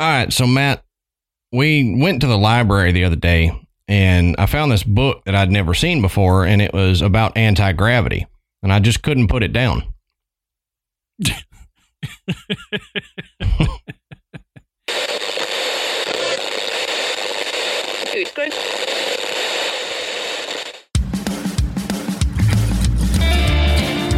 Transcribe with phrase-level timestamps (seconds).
[0.00, 0.84] All right, so Matt,
[1.52, 3.52] we went to the library the other day
[3.86, 8.26] and I found this book that I'd never seen before and it was about anti-gravity
[8.62, 9.94] and I just couldn't put it down.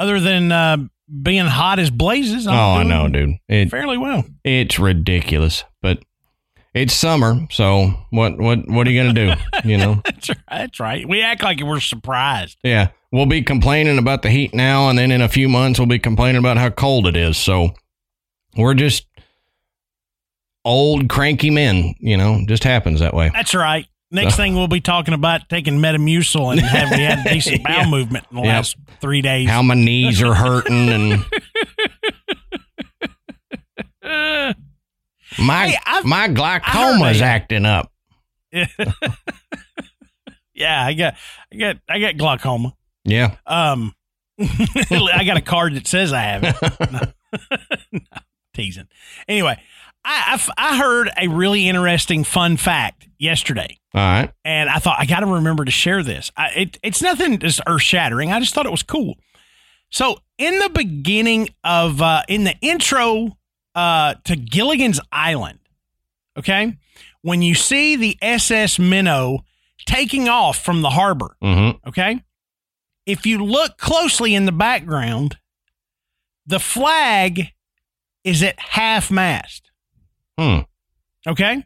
[0.00, 0.78] Other than uh,
[1.22, 3.34] being hot as blazes, I'm oh, I know, dude.
[3.50, 4.24] It, fairly well.
[4.42, 6.02] it's ridiculous, but
[6.72, 9.34] it's summer, so what what what are you gonna do?
[9.68, 10.00] You know?
[10.06, 10.38] That's right.
[10.48, 11.06] That's right.
[11.06, 12.56] We act like we're surprised.
[12.64, 15.86] Yeah, we'll be complaining about the heat now, and then in a few months we'll
[15.86, 17.36] be complaining about how cold it is.
[17.36, 17.74] So
[18.56, 19.06] we're just
[20.64, 21.94] old cranky men.
[21.98, 23.30] You know, just happens that way.
[23.34, 23.86] That's right.
[24.12, 27.88] Next thing we'll be talking about taking Metamucil and have we had decent bowel Yeah.
[27.90, 29.48] movement in the last three days.
[29.48, 31.24] How my knees are hurting and
[35.38, 37.92] my Hey, my I glaucoma's heard a- acting up.
[40.54, 41.14] yeah, I got,
[41.52, 42.74] I got, I got glaucoma.
[43.04, 43.36] Yeah.
[43.46, 43.94] Um,
[44.40, 46.56] I got a card that says I have it.
[47.92, 48.00] No,
[48.54, 48.88] teasing.
[49.28, 49.60] Anyway,
[50.04, 54.32] I, I I heard a really interesting fun fact yesterday, All right.
[54.44, 56.30] and I thought I got to remember to share this.
[56.36, 58.32] I, it, it's nothing just earth shattering.
[58.32, 59.16] I just thought it was cool.
[59.90, 63.36] So, in the beginning of, uh, in the intro
[63.74, 65.58] uh, to Gilligan's Island,
[66.38, 66.76] okay,
[67.22, 69.40] when you see the SS Minnow
[69.86, 71.88] taking off from the harbor, Mm-hmm.
[71.88, 72.22] Okay.
[73.06, 75.36] If you look closely in the background,
[76.46, 77.48] the flag
[78.22, 79.69] is at half mast.
[80.40, 80.60] Hmm.
[81.30, 81.64] Okay.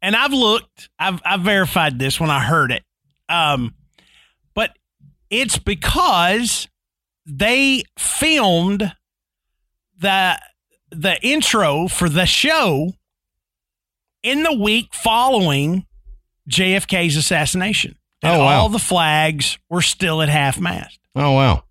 [0.00, 2.82] And I've looked, I've, I've verified this when I heard it.
[3.28, 3.74] Um,
[4.54, 4.76] but
[5.28, 6.68] it's because
[7.26, 8.92] they filmed
[9.98, 10.38] the
[10.90, 12.92] the intro for the show
[14.22, 15.84] in the week following
[16.50, 17.96] JFK's assassination.
[18.22, 18.60] And Oh, wow.
[18.62, 20.98] all the flags were still at half mast.
[21.14, 21.64] Oh wow.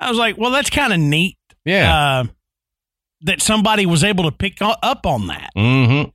[0.00, 1.94] I was like, well, that's kind of neat Yeah.
[1.96, 2.24] uh,
[3.24, 5.50] that somebody was able to pick up on that.
[5.56, 6.10] mm-hmm.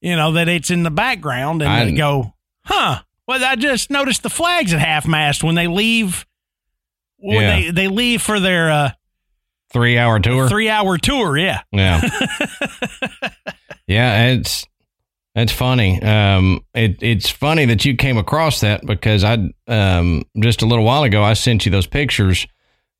[0.00, 2.32] You know, that it's in the background and I- they go,
[2.64, 6.24] huh, well, I just noticed the flags at half mast when they leave.
[7.18, 7.50] When Yeah.
[7.60, 8.90] they, they leave for their uh,
[9.72, 10.48] Three hour tour.
[10.48, 11.60] three hour tour, yeah.
[11.70, 12.00] Yeah.
[13.86, 14.66] yeah, it's
[15.34, 16.00] it's funny.
[16.02, 19.38] Um it it's funny that you came across that because I
[19.68, 22.46] um just a little while ago I sent you those pictures.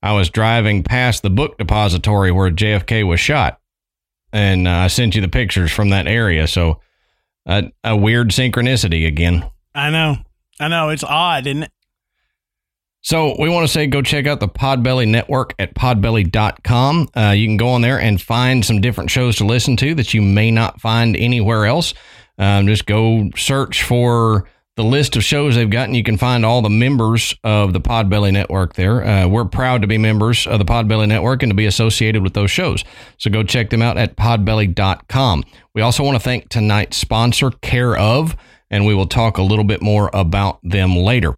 [0.02, 3.60] I was driving past the book depository where JFK was shot.
[4.32, 6.46] And uh, I sent you the pictures from that area.
[6.46, 6.80] So
[7.46, 9.48] uh, a weird synchronicity again.
[9.74, 10.16] I know.
[10.58, 10.90] I know.
[10.90, 11.72] It's odd, isn't it?
[13.02, 17.08] So we want to say go check out the Podbelly Network at podbelly.com.
[17.16, 20.12] Uh, you can go on there and find some different shows to listen to that
[20.12, 21.94] you may not find anywhere else.
[22.38, 24.48] Um, just go search for
[24.80, 25.94] the list of shows they've gotten.
[25.94, 29.04] you can find all the members of the Podbelly Network there.
[29.04, 32.32] Uh, we're proud to be members of the Podbelly Network and to be associated with
[32.32, 32.82] those shows.
[33.18, 35.44] So go check them out at podbelly.com.
[35.74, 38.36] We also want to thank tonight's sponsor, Care/Of,
[38.70, 41.36] and we will talk a little bit more about them later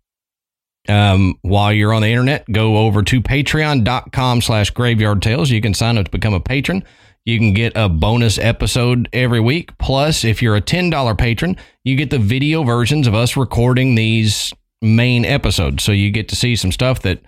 [0.88, 5.50] um, while you're on the internet, go over to patreon.com slash graveyard tales.
[5.50, 6.84] You can sign up to become a patron.
[7.24, 9.76] You can get a bonus episode every week.
[9.78, 14.52] Plus, if you're a $10 patron, you get the video versions of us recording these
[14.80, 15.84] main episodes.
[15.84, 17.20] So you get to see some stuff that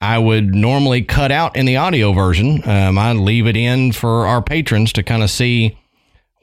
[0.00, 2.62] I would normally cut out in the audio version.
[2.68, 5.78] Um, I leave it in for our patrons to kind of see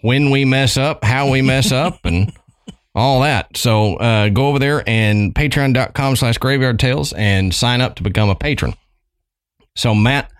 [0.02, 2.34] when we mess up, how we mess up, and
[2.96, 3.56] all that.
[3.58, 8.30] So uh, go over there and patreon.com slash graveyard tales and sign up to become
[8.30, 8.74] a patron.
[9.76, 10.32] So, Matt,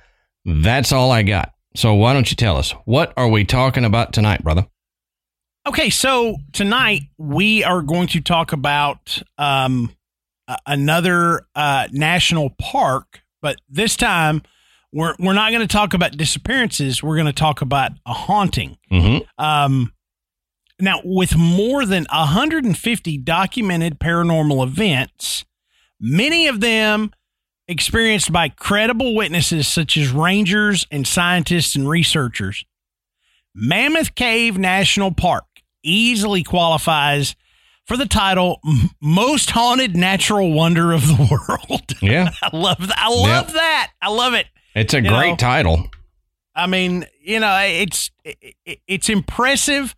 [0.44, 1.54] that's all I got.
[1.78, 4.66] So, why don't you tell us what are we talking about tonight, brother?
[5.68, 9.96] Okay, so tonight we are going to talk about um,
[10.66, 14.42] another uh, national park, but this time
[14.92, 17.04] we're we're not going to talk about disappearances.
[17.04, 18.80] We're going to talk about a haunting.
[18.92, 19.26] Mm-hmm.
[19.38, 19.94] Um,
[20.80, 25.46] now, with more than 150 documented paranormal events,
[26.00, 27.12] many of them
[27.68, 32.66] experienced by credible witnesses such as rangers and scientists and researchers,
[33.54, 35.46] Mammoth Cave National Park
[35.84, 37.36] easily qualifies
[37.86, 38.62] for the title
[39.02, 41.94] most haunted natural wonder of the world.
[42.02, 42.32] Yeah.
[42.42, 42.98] I love that.
[42.98, 43.56] I love yep.
[43.56, 43.92] that.
[44.02, 44.48] I love it.
[44.76, 45.90] It's a you great know, title.
[46.56, 48.56] I mean, you know, it's it,
[48.88, 49.96] it's impressive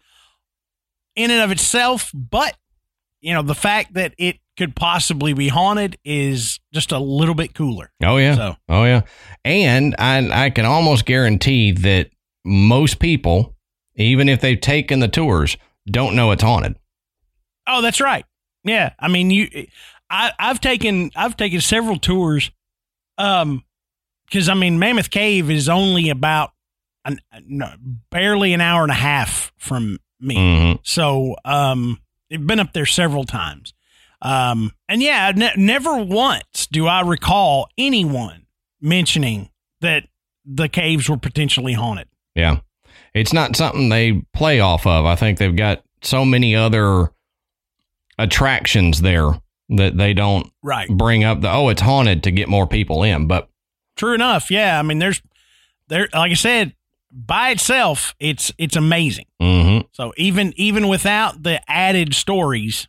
[1.15, 2.55] in and of itself, but
[3.21, 7.55] you know, the fact that it could possibly be haunted is just a little bit
[7.55, 7.91] cooler.
[8.03, 8.35] Oh yeah.
[8.35, 8.55] So.
[8.67, 9.01] Oh yeah.
[9.45, 12.11] And I I can almost guarantee that
[12.45, 13.55] most people,
[13.95, 15.57] even if they've taken the tours,
[15.89, 16.75] don't know it's haunted.
[17.65, 18.25] Oh, that's right.
[18.65, 19.67] Yeah, I mean, you,
[20.09, 22.51] I, I've taken, I've taken several tours,
[23.17, 23.63] um,
[24.25, 26.51] because I mean, Mammoth Cave is only about
[27.05, 27.71] an, no,
[28.11, 30.35] barely an hour and a half from me.
[30.35, 30.79] Mm-hmm.
[30.83, 32.01] So, um,
[32.31, 33.73] I've been up there several times.
[34.21, 38.45] Um, and yeah, ne- never once do I recall anyone
[38.81, 39.49] mentioning
[39.81, 40.07] that
[40.45, 42.07] the caves were potentially haunted.
[42.35, 42.59] Yeah.
[43.13, 45.05] It's not something they play off of.
[45.05, 47.11] I think they've got so many other
[48.17, 49.31] attractions there
[49.69, 50.89] that they don't right.
[50.89, 53.49] bring up the oh it's haunted to get more people in but
[53.95, 55.21] true enough yeah i mean there's
[55.87, 56.73] there like i said
[57.11, 59.85] by itself it's it's amazing mm-hmm.
[59.91, 62.87] so even even without the added stories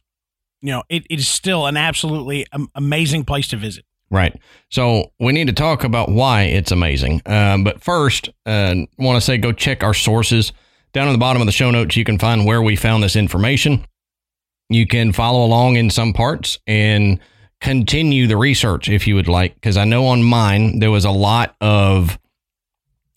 [0.60, 3.84] you know it, it is still an absolutely amazing place to visit.
[4.10, 4.36] Right.
[4.70, 7.22] So we need to talk about why it's amazing.
[7.26, 10.52] Um, but first uh, want to say go check our sources.
[10.92, 13.14] Down at the bottom of the show notes you can find where we found this
[13.14, 13.86] information.
[14.68, 17.20] You can follow along in some parts and
[17.60, 21.10] continue the research if you would like, because I know on mine there was a
[21.10, 22.18] lot of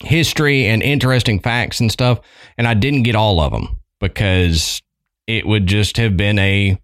[0.02, 2.20] history and interesting facts and stuff,
[2.58, 4.82] and I didn't get all of them because
[5.26, 6.78] it would just have been a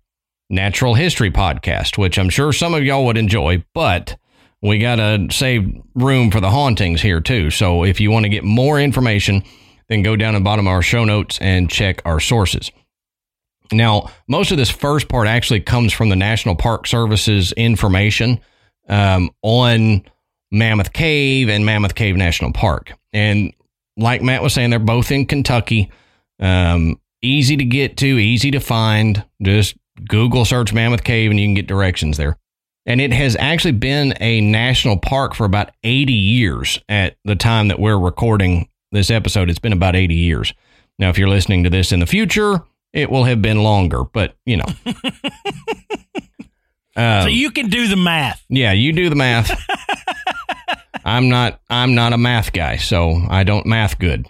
[0.51, 4.17] natural history podcast, which I'm sure some of y'all would enjoy, but
[4.61, 7.51] we got to save room for the hauntings here too.
[7.51, 9.43] So if you want to get more information,
[9.89, 12.71] then go down to the bottom of our show notes and check our sources.
[13.73, 18.41] Now, most of this first part actually comes from the National Park Service's information
[18.89, 20.03] um, on
[20.51, 22.93] Mammoth Cave and Mammoth Cave National Park.
[23.13, 23.55] And
[23.97, 25.91] like Matt was saying, they're both in Kentucky.
[26.41, 29.25] Um, easy to get to, easy to find.
[29.41, 29.77] Just
[30.09, 32.37] Google search Mammoth Cave and you can get directions there.
[32.87, 37.69] And it has actually been a national park for about 80 years at the time
[37.69, 39.51] that we're recording this episode.
[39.51, 40.55] It's been about 80 years.
[40.99, 42.63] Now, if you're listening to this in the future,
[42.93, 44.65] it will have been longer, but you know.
[46.97, 48.45] um, so you can do the math.
[48.49, 49.51] Yeah, you do the math.
[51.05, 51.61] I'm not.
[51.71, 54.27] I'm not a math guy, so I don't math good.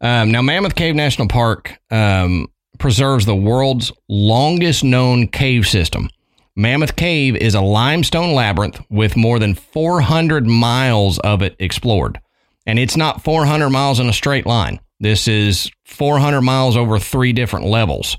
[0.00, 2.48] Um, now, Mammoth Cave National Park um,
[2.78, 6.08] preserves the world's longest known cave system.
[6.56, 12.20] Mammoth Cave is a limestone labyrinth with more than 400 miles of it explored.
[12.66, 14.80] And it's not 400 miles in a straight line.
[15.00, 18.16] This is 400 miles over three different levels.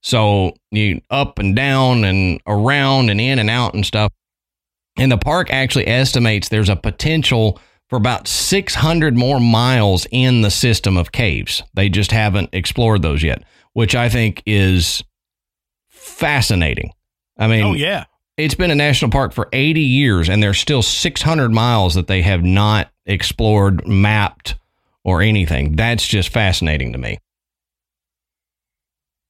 [0.00, 4.12] So you up and down and around and in and out and stuff.
[4.96, 10.50] And the park actually estimates there's a potential for about 600 more miles in the
[10.50, 11.62] system of caves.
[11.74, 15.04] They just haven't explored those yet, which I think is
[15.90, 16.92] fascinating.
[17.38, 18.04] I mean, oh, yeah.
[18.36, 22.22] It's been a national park for 80 years, and there's still 600 miles that they
[22.22, 24.56] have not explored, mapped,
[25.04, 25.76] or anything.
[25.76, 27.18] That's just fascinating to me.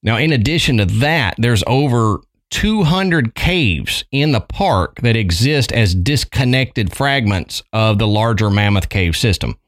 [0.02, 2.20] Now, in addition to that, there's over
[2.50, 9.16] 200 caves in the park that exist as disconnected fragments of the larger Mammoth Cave
[9.16, 9.58] system.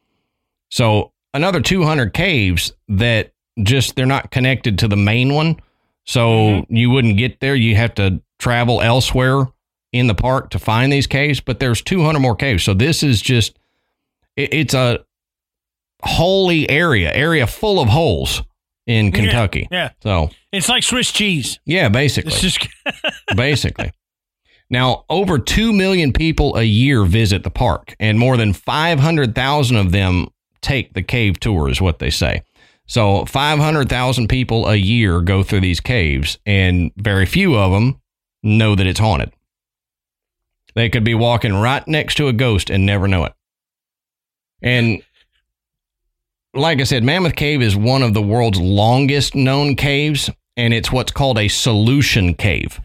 [0.71, 5.61] So, another 200 caves that just they're not connected to the main one.
[6.05, 6.75] So, mm-hmm.
[6.75, 7.55] you wouldn't get there.
[7.55, 9.47] You have to travel elsewhere
[9.93, 12.63] in the park to find these caves, but there's 200 more caves.
[12.63, 13.59] So, this is just
[14.37, 15.05] it, it's a
[16.03, 18.43] holy area, area full of holes
[18.87, 19.69] in Kentucky.
[19.71, 19.85] Yeah.
[19.85, 19.91] yeah.
[20.03, 21.59] So it's like Swiss cheese.
[21.65, 22.33] Yeah, basically.
[22.33, 22.67] Just
[23.37, 23.93] basically.
[24.69, 29.93] Now, over 2 million people a year visit the park, and more than 500,000 of
[29.93, 30.27] them
[30.61, 32.43] take the cave tour, is what they say.
[32.87, 38.01] So, 500,000 people a year go through these caves, and very few of them
[38.43, 39.33] know that it's haunted.
[40.75, 43.33] They could be walking right next to a ghost and never know it.
[44.63, 45.03] And
[46.55, 50.93] like I said, Mammoth Cave is one of the world's longest known caves, and it's
[50.93, 52.81] what's called a solution cave.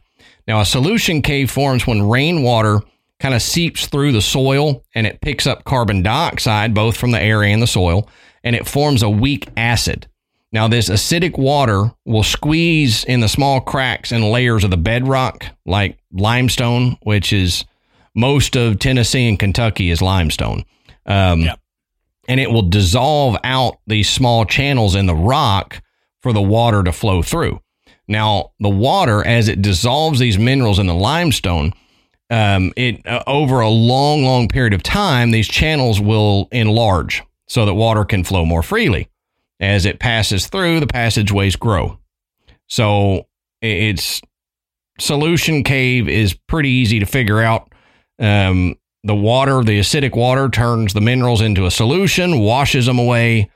[0.48, 2.82] Now, a solution cave forms when rainwater
[3.20, 7.22] kind of seeps through the soil and it picks up carbon dioxide, both from the
[7.22, 8.10] air and the soil,
[8.44, 10.08] and it forms a weak acid.
[10.54, 15.46] Now, this acidic water will squeeze in the small cracks and layers of the bedrock,
[15.66, 17.64] like limestone, which is
[18.14, 20.66] most of Tennessee and Kentucky is limestone.
[21.06, 21.60] Um, yep.
[22.28, 25.82] and it will dissolve out these small channels in the rock
[26.22, 27.60] for the water to flow through.
[28.08, 31.74] Now, the water, as it dissolves these minerals in the limestone,
[32.30, 37.66] um, it uh, over a long, long period of time, these channels will enlarge so
[37.66, 39.10] that water can flow more freely.
[39.60, 42.00] As it passes through, the passageways grow.
[42.70, 43.28] So
[43.62, 44.22] it's
[45.02, 47.74] solution cave is pretty easy to figure out.
[48.20, 53.50] Um, the water, the acidic water, turns the minerals into a solution, washes them away,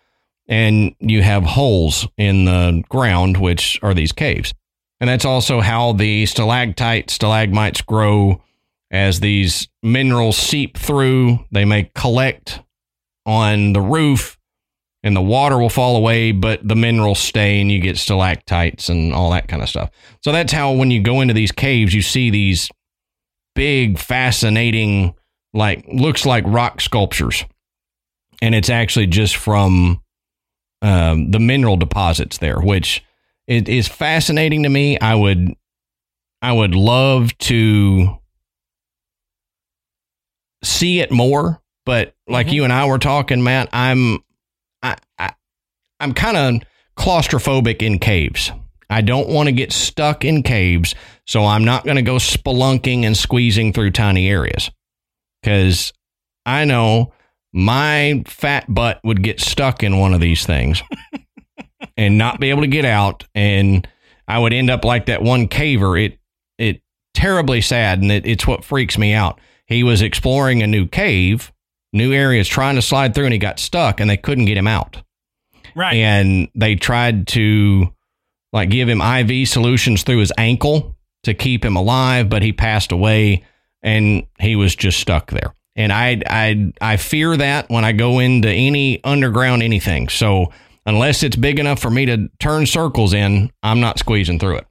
[0.46, 4.54] and you have holes in the ground, which are these caves.
[5.00, 8.42] And that's also how the stalactite, stalagmites grow
[8.92, 11.40] as these minerals seep through.
[11.50, 12.60] They may collect
[13.26, 14.38] on the roof
[15.04, 19.14] and the water will fall away, but the minerals stay and you get stalactites and
[19.14, 19.92] all that kind of stuff.
[20.24, 22.70] So that's how when you go into these caves, you see these
[23.54, 25.14] big, fascinating,
[25.54, 27.46] like looks like rock sculptures.
[28.42, 30.02] And it's actually just from
[30.82, 33.04] um, the mineral deposits there, which
[33.48, 35.00] it is fascinating to me.
[35.00, 35.54] I would
[36.42, 38.18] I would love to
[40.64, 42.56] see it more, but like mm-hmm.
[42.56, 44.20] you and I were talking, Matt, I'm
[44.82, 45.34] I, I
[46.00, 48.52] I'm kind of claustrophobic in caves.
[48.90, 50.94] I don't want to get stuck in caves,
[51.26, 54.70] so I'm not going to go spelunking and squeezing through tiny areas.
[55.44, 55.94] Cuz
[56.46, 57.14] I know
[57.54, 60.84] my fat butt would get stuck in one of these things
[61.98, 63.88] and not be able to get out and
[64.28, 66.04] I would end up like that one caver.
[66.04, 66.20] It
[66.58, 66.82] it
[67.14, 69.40] terribly sad and it, it's what freaks me out.
[69.68, 71.52] He was exploring a new cave
[71.96, 74.68] new areas trying to slide through and he got stuck and they couldn't get him
[74.68, 75.02] out.
[75.76, 75.96] Right.
[75.96, 77.94] And they tried to
[78.54, 82.92] like give him IV solutions through his ankle to keep him alive, but he passed
[82.92, 83.44] away
[83.82, 85.54] and he was just stuck there.
[85.76, 90.08] And I I I fear that when I go into any underground anything.
[90.10, 90.54] So
[90.86, 94.68] unless it's big enough for me to turn circles in, I'm not squeezing through it.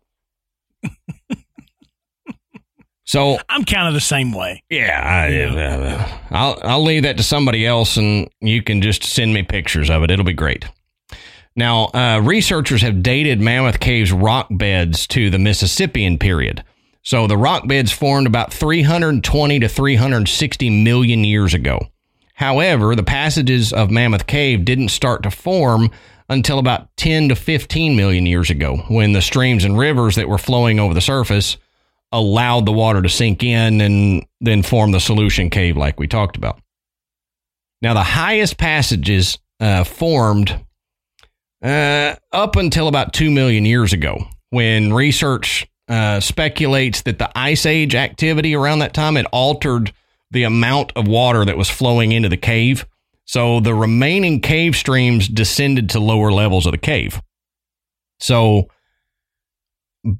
[3.05, 4.63] So I'm kind of the same way.
[4.71, 9.43] Yeah, I, I'll I'll leave that to somebody else, and you can just send me
[9.43, 10.11] pictures of it.
[10.11, 10.65] It'll be great.
[11.57, 16.65] Now, uh, researchers have dated Mammoth Cave's rock beds to the Mississippian period.
[17.03, 21.87] So the rock beds formed about 320 to 360 million years ago.
[22.35, 25.91] However, the passages of Mammoth Cave didn't start to form
[26.29, 30.39] until about 10 to 15 million years ago, when the streams and rivers that were
[30.39, 31.59] flowing over the surface
[32.15, 36.37] allowed the water to sink in and then form the solution cave, like we talked
[36.37, 36.61] about.
[37.83, 40.65] Now, the highest passages uh, formed
[41.63, 47.67] uh, up until about 2 million years ago when research uh, speculates that the ice
[47.67, 49.93] age activity around that time had altered
[50.31, 52.87] the amount of water that was flowing into the cave.
[53.25, 57.21] So the remaining cave streams descended to lower levels of the cave.
[58.21, 58.69] So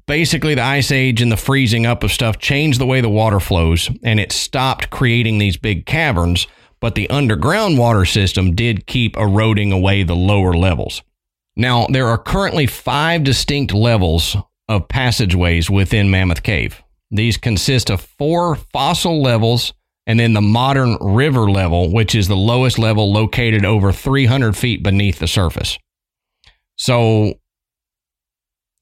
[0.07, 3.39] basically the ice age and the freezing up of stuff changed the way the water
[3.39, 6.47] flows and it stopped creating these big caverns
[6.81, 11.01] but the underground water system did keep eroding away the lower levels.
[11.55, 14.35] Now there are currently five distinct levels
[14.67, 16.83] of passageways within mammoth cave.
[17.11, 19.73] These consist of four fossil levels
[20.07, 24.83] and then the modern river level which is the lowest level located over 300 feet
[24.83, 25.77] beneath the surface.
[26.75, 27.35] So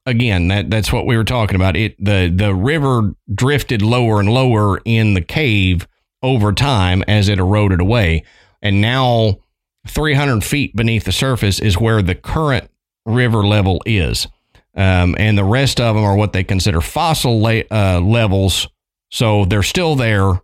[0.06, 1.76] again, that that's what we were talking about.
[1.76, 5.88] It the the river drifted lower and lower in the cave
[6.22, 8.24] over time as it eroded away,
[8.62, 9.40] and now
[9.88, 12.70] 300 feet beneath the surface is where the current
[13.06, 14.28] river level is,
[14.76, 18.68] um, and the rest of them are what they consider fossil la- uh, levels.
[19.12, 20.42] So they're still there.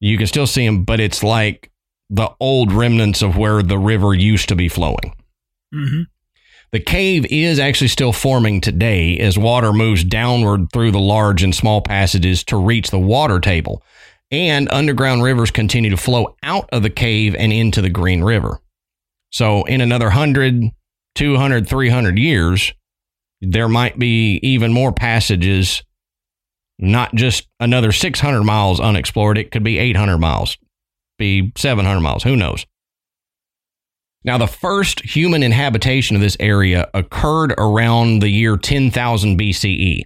[0.00, 1.70] You can still see them, but it's like
[2.10, 5.14] the old remnants of where the river used to be flowing.
[5.74, 6.02] Mm-hmm.
[6.70, 11.54] The cave is actually still forming today as water moves downward through the large and
[11.54, 13.82] small passages to reach the water table.
[14.30, 18.60] And underground rivers continue to flow out of the cave and into the Green River.
[19.32, 20.70] So, in another 100,
[21.14, 22.74] 200, 300 years,
[23.40, 25.82] there might be even more passages,
[26.78, 29.38] not just another 600 miles unexplored.
[29.38, 30.58] It could be 800 miles,
[31.18, 32.66] be 700 miles, who knows?
[34.24, 40.02] Now, the first human inhabitation of this area occurred around the year 10,000 BCE.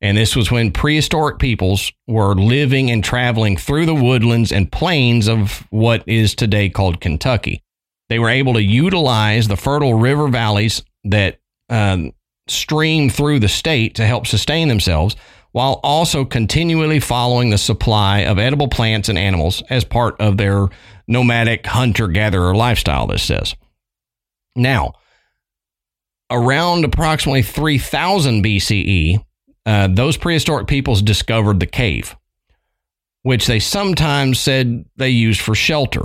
[0.00, 5.28] And this was when prehistoric peoples were living and traveling through the woodlands and plains
[5.28, 7.62] of what is today called Kentucky.
[8.08, 12.12] They were able to utilize the fertile river valleys that um,
[12.46, 15.16] stream through the state to help sustain themselves,
[15.52, 20.68] while also continually following the supply of edible plants and animals as part of their
[21.08, 23.56] nomadic hunter gatherer lifestyle, this says.
[24.54, 24.92] Now,
[26.30, 29.24] around approximately 3000 BCE,
[29.66, 32.16] uh, those prehistoric peoples discovered the cave,
[33.22, 36.02] which they sometimes said they used for shelter.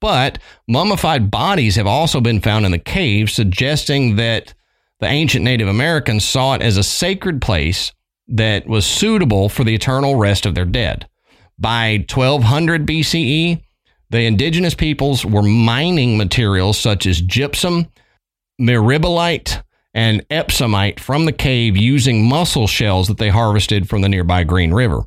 [0.00, 4.54] But mummified bodies have also been found in the cave, suggesting that
[5.00, 7.92] the ancient Native Americans saw it as a sacred place
[8.28, 11.08] that was suitable for the eternal rest of their dead.
[11.58, 13.62] By 1200 BCE,
[14.10, 17.86] the indigenous peoples were mining materials such as gypsum,
[18.60, 19.62] mirabilite,
[19.94, 24.72] and epsomite from the cave using mussel shells that they harvested from the nearby Green
[24.72, 25.02] River.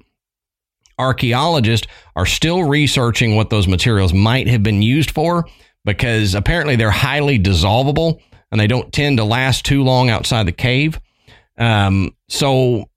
[1.00, 5.48] Archaeologists are still researching what those materials might have been used for
[5.86, 8.20] because apparently they're highly dissolvable
[8.52, 11.00] and they don't tend to last too long outside the cave.
[11.58, 12.90] Um, so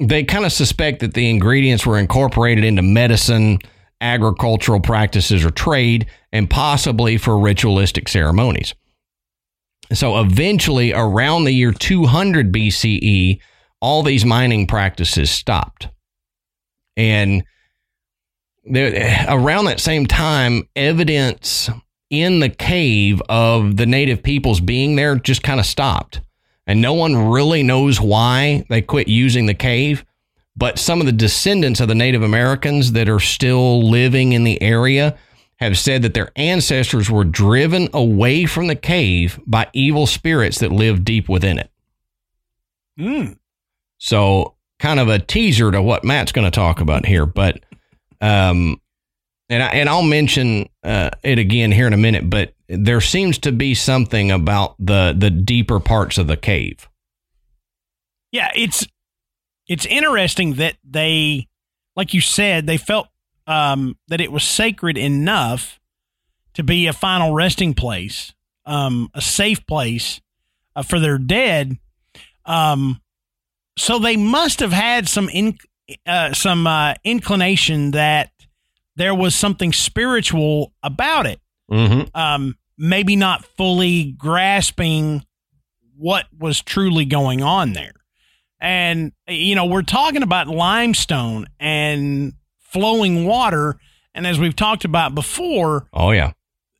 [0.00, 3.58] they kind of suspect that the ingredients were incorporated into medicine,
[4.02, 8.74] agricultural practices, or trade, and possibly for ritualistic ceremonies.
[9.92, 13.40] So eventually, around the year 200 BCE,
[13.80, 15.88] all these mining practices stopped.
[16.96, 17.44] And
[18.64, 21.68] there, around that same time, evidence
[22.10, 26.20] in the cave of the native peoples being there just kind of stopped.
[26.66, 30.04] And no one really knows why they quit using the cave.
[30.56, 34.60] But some of the descendants of the Native Americans that are still living in the
[34.60, 35.16] area
[35.56, 40.72] have said that their ancestors were driven away from the cave by evil spirits that
[40.72, 41.70] lived deep within it.
[42.98, 43.38] Mm.
[43.98, 47.60] So, kind of a teaser to what Matt's going to talk about here, but
[48.20, 48.80] um,
[49.48, 53.38] and I, and I'll mention uh, it again here in a minute, but there seems
[53.40, 56.88] to be something about the the deeper parts of the cave.
[58.30, 58.86] Yeah, it's
[59.72, 61.48] it's interesting that they,
[61.96, 63.08] like you said, they felt
[63.46, 65.80] um, that it was sacred enough
[66.52, 68.34] to be a final resting place,
[68.66, 70.20] um, a safe place
[70.76, 71.78] uh, for their dead.
[72.44, 73.00] Um,
[73.78, 75.56] so they must have had some in,
[76.04, 78.30] uh, some uh, inclination that
[78.96, 81.40] there was something spiritual about it.
[81.70, 82.14] Mm-hmm.
[82.14, 85.24] Um, maybe not fully grasping
[85.96, 87.94] what was truly going on there.
[88.62, 93.76] And, you know, we're talking about limestone and flowing water.
[94.14, 96.32] And as we've talked about before, Oh yeah,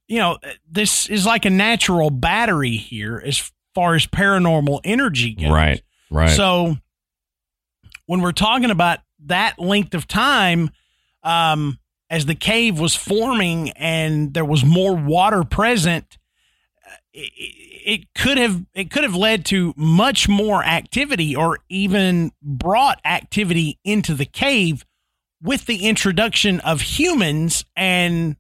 [0.07, 0.39] you know,
[0.71, 5.51] this is like a natural battery here as far as paranormal energy goes.
[5.51, 6.31] right, right.
[6.31, 6.77] So
[8.07, 10.71] when we're talking about that length of time,
[11.25, 11.79] um,
[12.11, 16.19] as the cave was forming and there was more water present,
[17.15, 17.31] it,
[17.85, 23.79] it could have it could have led to much more activity or even brought activity
[23.85, 24.85] into the cave
[25.43, 28.37] with the introduction of humans and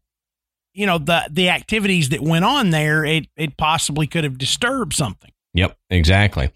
[0.72, 4.94] you know the the activities that went on there it it possibly could have disturbed
[4.94, 6.50] something Yep, exactly.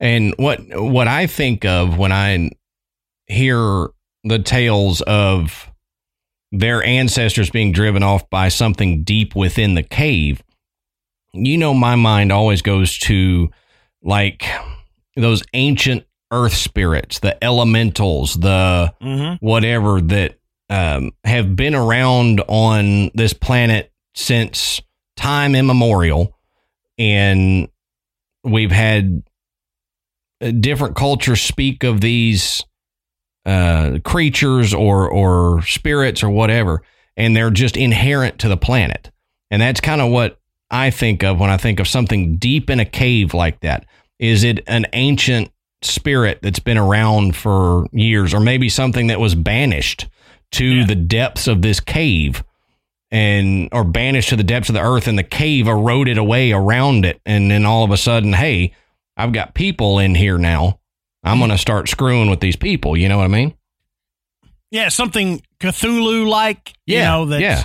[0.00, 2.50] And what what I think of when I
[3.26, 3.88] hear
[4.24, 5.70] the tales of
[6.52, 10.42] their ancestors being driven off by something deep within the cave,
[11.32, 13.50] you know, my mind always goes to
[14.02, 14.46] like
[15.16, 19.44] those ancient earth spirits, the elementals, the mm-hmm.
[19.44, 20.38] whatever that
[20.68, 24.80] um, have been around on this planet since
[25.16, 26.36] time immemorial.
[26.98, 27.68] And
[28.44, 29.22] we've had
[30.40, 32.64] uh, different cultures speak of these
[33.44, 36.82] uh, creatures or, or spirits or whatever,
[37.16, 39.10] and they're just inherent to the planet.
[39.50, 40.39] And that's kind of what
[40.70, 43.86] I think of when I think of something deep in a cave like that.
[44.18, 45.50] Is it an ancient
[45.82, 50.06] spirit that's been around for years, or maybe something that was banished
[50.52, 50.86] to Yeah.
[50.86, 52.44] the depths of this cave
[53.10, 57.04] and or banished to the depths of the earth and the cave eroded away around
[57.04, 58.72] it and then all of a sudden hey
[59.16, 60.78] i've got people in here now
[61.24, 63.52] i'm going to start screwing with these people you know what i mean
[64.70, 67.64] yeah something cthulhu like you Yeah, know that's yeah.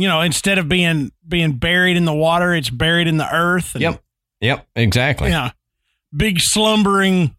[0.00, 3.74] You know instead of being being buried in the water it's buried in the earth
[3.74, 4.02] and, yep.
[4.40, 4.66] Yep.
[4.76, 5.28] Exactly.
[5.28, 5.50] You know
[6.16, 7.34] big slumbering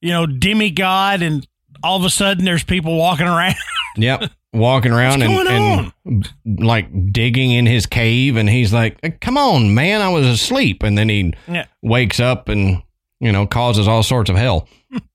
[0.00, 1.46] you know demigod and
[1.82, 3.54] all of a sudden there's people walking around.
[3.98, 4.30] Yep.
[4.52, 10.02] Walking around and, and like digging in his cave and he's like come on man.
[10.02, 10.82] I was asleep.
[10.82, 11.66] And then he Yeah.
[11.82, 12.82] wakes up and
[13.20, 14.68] you know causes all sorts of hell.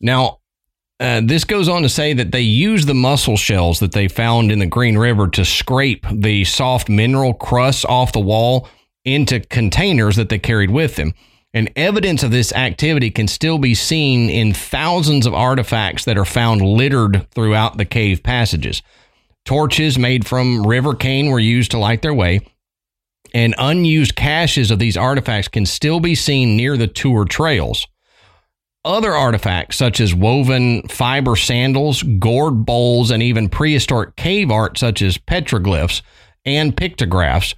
[0.00, 0.39] Now
[1.00, 4.52] uh, this goes on to say that they use the mussel shells that they found
[4.52, 8.68] in the Green River to scrape the soft mineral crusts off the wall
[9.06, 11.14] into containers that they carried with them.
[11.54, 16.26] And evidence of this activity can still be seen in thousands of artifacts that are
[16.26, 18.82] found littered throughout the cave passages.
[19.46, 22.40] Torches made from river cane were used to light their way.
[23.32, 27.86] And unused caches of these artifacts can still be seen near the tour trails.
[28.84, 35.02] Other artifacts, such as woven fiber sandals, gourd bowls, and even prehistoric cave art, such
[35.02, 36.00] as petroglyphs
[36.46, 37.54] and pictographs,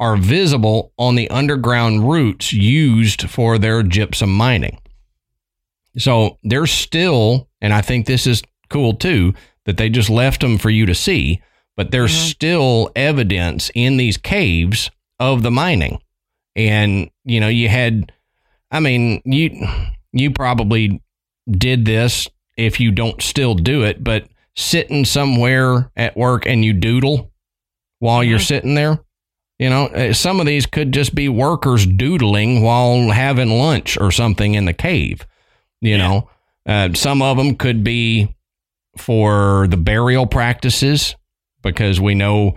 [0.00, 4.78] are visible on the underground routes used for their gypsum mining.
[5.98, 10.58] So there's still, and I think this is cool too, that they just left them
[10.58, 11.40] for you to see,
[11.76, 12.28] but there's mm-hmm.
[12.28, 16.00] still evidence in these caves of the mining.
[16.54, 18.12] And, you know, you had,
[18.70, 19.66] I mean, you,
[20.18, 21.02] you probably
[21.50, 22.26] did this
[22.56, 27.30] if you don't still do it, but sitting somewhere at work and you doodle
[27.98, 28.98] while you're sitting there.
[29.58, 34.10] You know, uh, some of these could just be workers doodling while having lunch or
[34.10, 35.26] something in the cave.
[35.80, 35.96] You yeah.
[35.96, 36.30] know,
[36.66, 38.34] uh, some of them could be
[38.98, 41.14] for the burial practices
[41.62, 42.56] because we know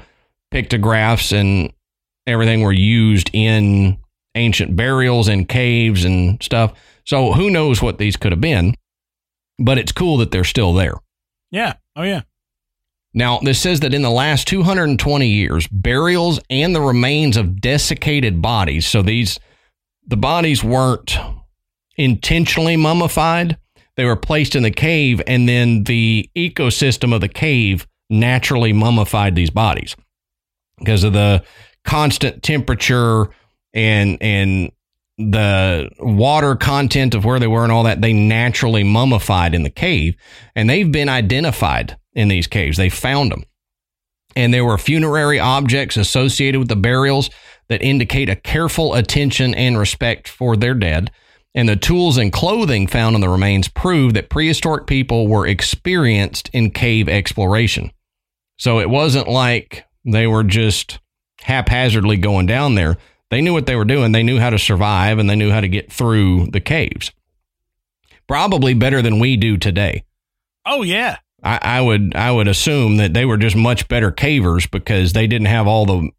[0.51, 1.71] pictographs and
[2.27, 3.97] everything were used in
[4.35, 6.73] ancient burials and caves and stuff.
[7.09, 8.75] So who knows what these could have been,
[9.57, 10.93] but it's cool that they're still there.
[11.49, 11.73] Yeah.
[11.95, 12.21] Oh, yeah.
[13.15, 18.43] Now, this says that in the last 220 years, burials and the remains of desiccated
[18.43, 19.39] bodies, so these,
[20.05, 21.17] the bodies weren't
[21.97, 23.57] intentionally mummified,
[23.95, 29.33] they were placed in the cave, and then the ecosystem of the cave naturally mummified
[29.33, 29.95] these bodies
[30.77, 31.43] because of the
[31.83, 33.31] constant temperature
[33.73, 34.71] and, and
[35.19, 39.69] the water content of where they were and all that, they naturally mummified in the
[39.69, 40.15] cave.
[40.55, 42.77] And they've been identified in these caves.
[42.77, 43.43] They found them.
[44.35, 47.29] And there were funerary objects associated with the burials
[47.67, 51.11] that indicate a careful attention and respect for their dead.
[51.53, 56.49] And the tools and clothing found in the remains prove that prehistoric people were experienced
[56.53, 57.91] in cave exploration.
[58.57, 60.99] So it wasn't like they were just
[61.41, 62.97] haphazardly going down there.
[63.29, 64.11] They knew what they were doing.
[64.11, 67.11] They knew how to survive and they knew how to get through the caves.
[68.27, 70.03] Probably better than we do today.
[70.65, 71.17] Oh yeah.
[71.43, 75.27] I, I would I would assume that they were just much better cavers because they
[75.27, 76.09] didn't have all the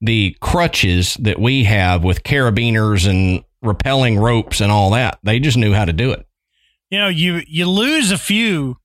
[0.00, 5.18] the crutches that we have with carabiners and rappelling ropes and all that.
[5.22, 6.26] They just knew how to do it.
[6.90, 8.78] You know, you you lose a few,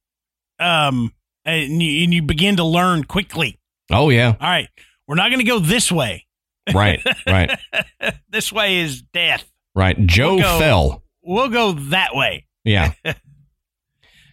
[0.59, 1.13] um,
[1.45, 3.59] and you, and you begin to learn quickly.
[3.91, 4.35] Oh yeah.
[4.39, 4.69] All right,
[5.07, 6.25] we're not going to go this way.
[6.73, 7.57] Right, right.
[8.29, 9.49] this way is death.
[9.75, 9.97] Right.
[10.05, 11.03] Joe we'll go, fell.
[11.23, 12.45] We'll go that way.
[12.63, 12.93] Yeah.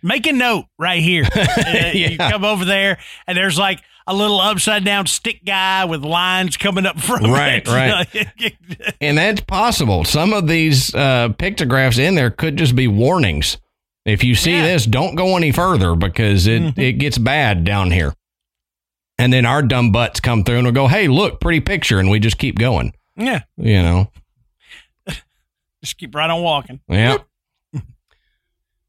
[0.03, 1.27] Make a note right here.
[1.37, 1.93] yeah.
[1.93, 6.57] You come over there, and there's like a little upside down stick guy with lines
[6.57, 7.69] coming up from right, it.
[7.69, 8.55] Right,
[9.01, 10.05] and that's possible.
[10.05, 13.59] Some of these uh, pictographs in there could just be warnings.
[14.07, 14.63] If you see yeah.
[14.63, 16.81] this, don't go any further because it, mm-hmm.
[16.81, 18.15] it gets bad down here.
[19.21, 21.99] And then our dumb butts come through and we'll go, hey, look, pretty picture.
[21.99, 22.95] And we just keep going.
[23.17, 23.43] Yeah.
[23.59, 24.11] You know,
[25.83, 26.81] just keep right on walking.
[26.89, 27.19] Yeah.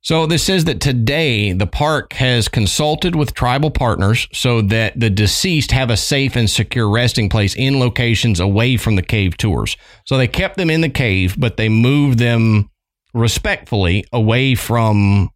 [0.04, 5.10] So this says that today the park has consulted with tribal partners so that the
[5.10, 9.76] deceased have a safe and secure resting place in locations away from the cave tours.
[10.06, 12.72] So they kept them in the cave, but they moved them
[13.14, 15.30] respectfully away from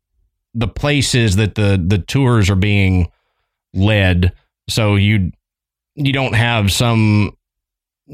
[0.54, 3.12] the places that the the tours are being
[3.74, 4.32] led
[4.68, 5.32] so you
[5.96, 7.36] you don't have some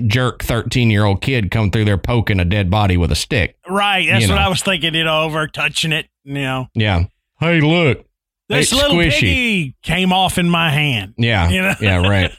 [0.08, 3.58] jerk 13 year old kid come through there poking a dead body with a stick.
[3.68, 4.08] Right.
[4.08, 4.42] That's what know.
[4.42, 6.68] I was thinking, you know, over touching it, you know.
[6.74, 7.06] Yeah.
[7.40, 8.06] Hey, look.
[8.48, 9.20] This little squishy.
[9.20, 11.14] piggy came off in my hand.
[11.18, 11.50] Yeah.
[11.50, 11.74] You know?
[11.80, 12.32] Yeah, right.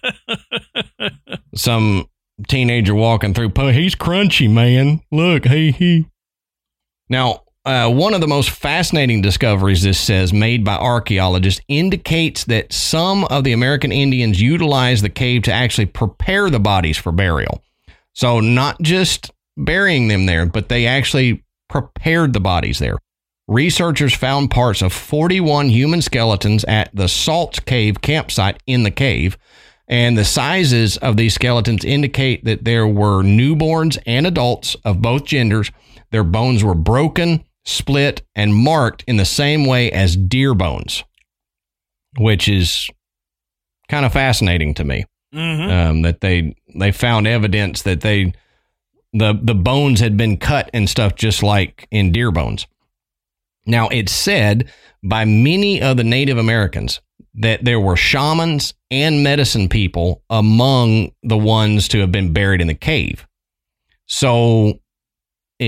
[1.54, 2.06] some
[2.48, 5.00] teenager walking through, he's crunchy, man.
[5.10, 6.06] Look, hey, he.
[7.08, 12.72] Now, uh, one of the most fascinating discoveries, this says, made by archaeologists indicates that
[12.72, 17.62] some of the American Indians utilized the cave to actually prepare the bodies for burial.
[18.14, 22.98] So, not just burying them there, but they actually prepared the bodies there.
[23.46, 29.38] Researchers found parts of 41 human skeletons at the Salt Cave campsite in the cave,
[29.86, 35.24] and the sizes of these skeletons indicate that there were newborns and adults of both
[35.24, 35.70] genders.
[36.10, 41.04] Their bones were broken split, and marked in the same way as deer bones,
[42.18, 42.88] which is
[43.88, 45.04] kind of fascinating to me.
[45.34, 45.70] Mm-hmm.
[45.70, 48.34] Um, that they they found evidence that they
[49.14, 52.66] the the bones had been cut and stuff just like in deer bones.
[53.64, 54.70] Now it's said
[55.02, 57.00] by many of the Native Americans
[57.34, 62.66] that there were shamans and medicine people among the ones to have been buried in
[62.66, 63.26] the cave.
[64.06, 64.80] So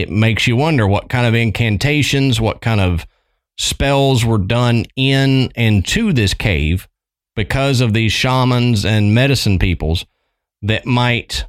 [0.00, 3.06] it makes you wonder what kind of incantations, what kind of
[3.56, 6.88] spells were done in and to this cave
[7.36, 10.04] because of these shamans and medicine peoples
[10.62, 11.44] that might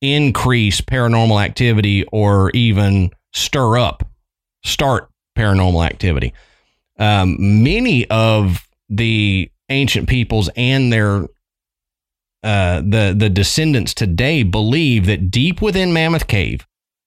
[0.00, 4.08] increase paranormal activity or even stir up,
[4.64, 6.32] start paranormal activity.
[6.98, 11.26] Um, many of the ancient peoples and their
[12.42, 16.66] uh, the the descendants today believe that deep within Mammoth Cave,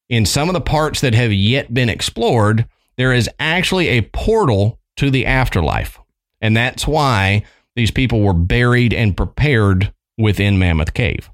[0.10, 4.80] in some of the parts that have yet been explored, there is actually a portal
[4.98, 6.00] to the afterlife,
[6.42, 7.44] and that's why
[7.76, 11.30] these people were buried and prepared within Mammoth Cave.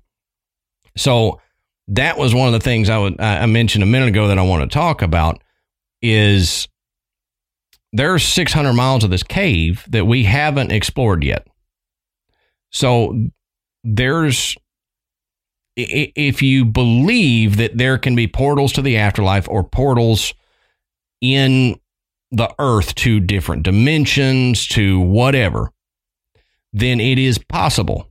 [0.95, 1.41] So
[1.89, 4.43] that was one of the things I would I mentioned a minute ago that I
[4.43, 5.41] want to talk about
[6.01, 6.67] is
[7.91, 11.47] there's 600 miles of this cave that we haven't explored yet.
[12.69, 13.29] So
[13.83, 14.55] there's
[16.15, 20.33] if you believe that there can be portals to the afterlife or portals
[21.21, 21.79] in
[22.31, 25.71] the earth to different dimensions to whatever
[26.71, 28.07] then it is possible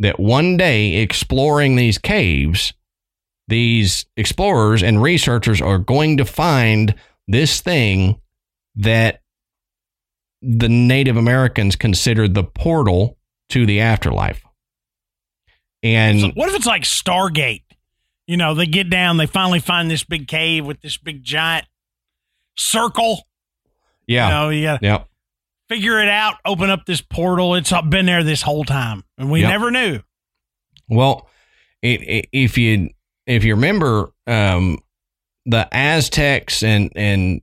[0.00, 2.72] that one day exploring these caves
[3.48, 6.94] these explorers and researchers are going to find
[7.28, 8.20] this thing
[8.76, 9.20] that
[10.40, 13.18] the Native Americans considered the portal
[13.50, 14.43] to the afterlife.
[15.84, 17.62] And so what if it's like Stargate?
[18.26, 21.66] You know, they get down, they finally find this big cave with this big giant
[22.56, 23.22] circle.
[24.06, 24.26] Yeah.
[24.28, 25.08] You know, you got yep.
[25.68, 27.54] figure it out, open up this portal.
[27.54, 29.50] It's been there this whole time, and we Yep.
[29.50, 30.00] never knew.
[30.88, 31.28] Well,
[31.82, 32.90] it, it, if you
[33.26, 34.78] if you remember um,
[35.46, 37.42] the Aztecs and and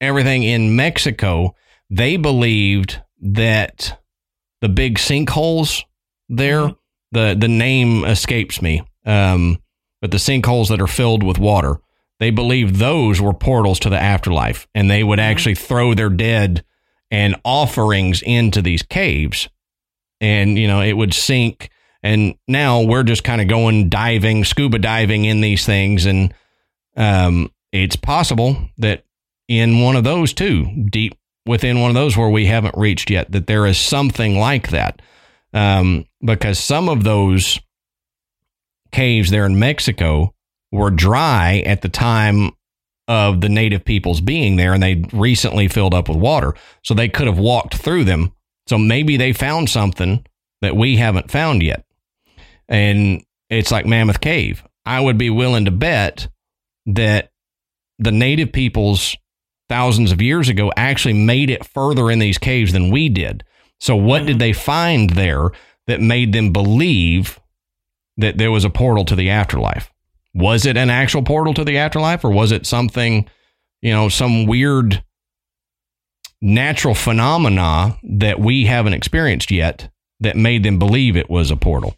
[0.00, 1.54] everything in Mexico,
[1.90, 4.00] they believed that
[4.60, 5.82] the big sinkholes
[6.28, 6.76] there, Mhm.
[7.14, 9.58] The the name escapes me, um,
[10.02, 11.78] but the sinkholes that are filled with water,
[12.20, 15.22] they believed those were portals to the afterlife, and they would Mhm.
[15.22, 16.64] actually throw their dead
[17.10, 19.48] and offerings into these caves,
[20.20, 21.70] and you know it would sink.
[22.02, 26.34] And now we're just kind of going diving, scuba diving in these things, and
[26.98, 29.04] um, it's possible that
[29.48, 31.14] in one of those too, deep
[31.46, 35.00] within one of those where we haven't reached yet, that there is something like that.
[35.54, 37.60] Um, because some of those
[38.92, 40.34] caves there in Mexico
[40.72, 42.50] were dry at the time
[43.06, 46.54] of the native peoples being there, and they recently filled up with water.
[46.82, 48.32] So they could have walked through them.
[48.66, 50.24] So maybe they found something
[50.62, 51.84] that we haven't found yet.
[52.68, 54.64] And it's like Mammoth Cave.
[54.86, 56.28] I would be willing to bet
[56.86, 57.30] that
[57.98, 59.16] the native peoples
[59.68, 63.44] thousands of years ago actually made it further in these caves than we did.
[63.80, 64.38] So what did mm-hmm.
[64.38, 65.50] they find there
[65.86, 67.38] that made them believe
[68.16, 69.90] that there was a portal to the afterlife?
[70.34, 73.28] Was it an actual portal to the afterlife or was it something,
[73.82, 75.02] you know, some weird
[76.40, 81.94] natural phenomena that we haven't experienced yet that made them believe it was a portal?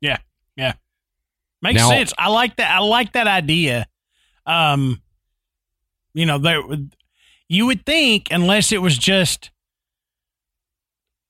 [0.00, 0.18] Yeah.
[0.56, 0.74] Yeah.
[1.62, 2.12] Makes Now- sense.
[2.18, 2.70] I like that.
[2.70, 3.86] I like that idea.
[4.46, 5.02] Um,
[6.14, 6.62] you know, there
[7.48, 9.50] you would think unless it was just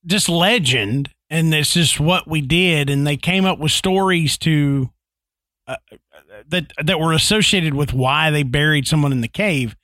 [0.07, 4.91] just legend and this is what we did and they came up with stories to
[5.67, 5.77] uh,
[6.49, 9.77] that that were associated with why they buried someone in the cave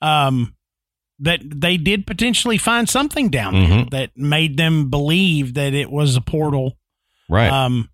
[0.00, 0.54] um
[1.18, 3.90] that they did potentially find something down there Mhm.
[3.90, 6.76] that made them believe that it was a portal
[7.28, 7.50] Right.
[7.50, 7.88] um,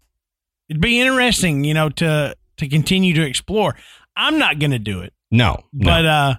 [0.69, 3.77] it'd be interesting, you know, to to continue to explore.
[4.17, 5.63] I'm not going to do it, no.
[5.73, 5.85] no.
[5.85, 6.35] but uh,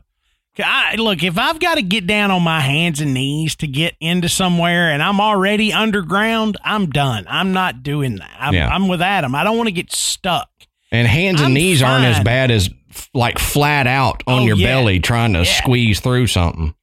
[0.61, 3.95] I, look, if I've got to get down on my hands and knees to get
[3.99, 7.25] into somewhere, and I'm already underground, I'm done.
[7.29, 8.35] I'm not doing that.
[8.39, 8.67] I'm, Yeah.
[8.67, 9.35] I'm with Adam.
[9.35, 10.49] I don't want to get stuck.
[10.91, 12.69] And hands and I'm knees aren't as bad as
[13.13, 14.67] like flat out on Oh, your yeah.
[14.67, 15.57] belly trying to Yeah.
[15.61, 16.73] squeeze through something.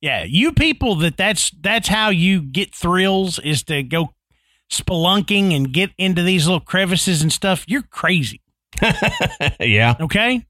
[0.00, 4.14] Yeah, you people that that's that's how you get thrills is to go
[4.70, 7.64] spelunking and get into these little crevices and stuff.
[7.66, 8.40] You're crazy.
[9.60, 9.94] yeah.
[10.00, 10.44] Okay.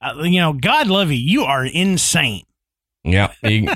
[0.00, 1.18] Uh, you know, God love you.
[1.18, 2.44] You are insane.
[3.04, 3.32] Yeah.
[3.42, 3.68] You,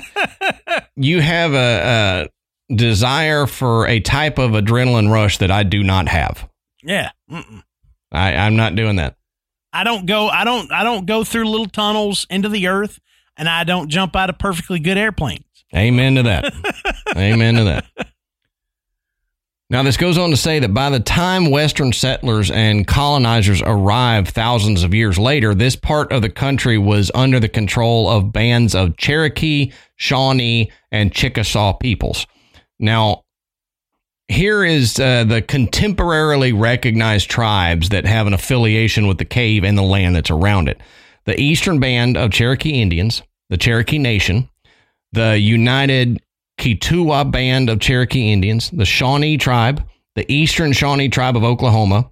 [0.95, 2.29] you have a,
[2.69, 6.47] a desire for a type of adrenaline rush that I do not have.
[6.83, 7.11] Yeah.
[7.29, 7.63] Mm-mm.
[8.11, 9.15] I, I'm not doing that.
[9.73, 10.27] I don't go.
[10.27, 10.71] I don't.
[10.71, 12.99] I don't go through little tunnels into the earth,
[13.37, 15.45] and I don't jump out of perfectly good airplanes.
[15.73, 16.53] Amen to that.
[17.15, 17.85] Amen to that.
[19.71, 24.27] Now, this goes on to say that by the time Western settlers and colonizers arrived
[24.27, 28.75] thousands of years later, this part of the country was under the control of bands
[28.75, 32.27] of Cherokee, Shawnee, and Chickasaw peoples.
[32.79, 33.23] Now,
[34.27, 39.77] here is uh, the contemporarily recognized tribes that have an affiliation with the cave and
[39.77, 40.81] the land that's around it
[41.23, 44.49] the Eastern Band of Cherokee Indians, the Cherokee Nation,
[45.13, 46.19] the United
[46.61, 52.09] Keetoowah Band of Cherokee Indians, the Shawnee Tribe, the Eastern Shawnee Tribe of Oklahoma,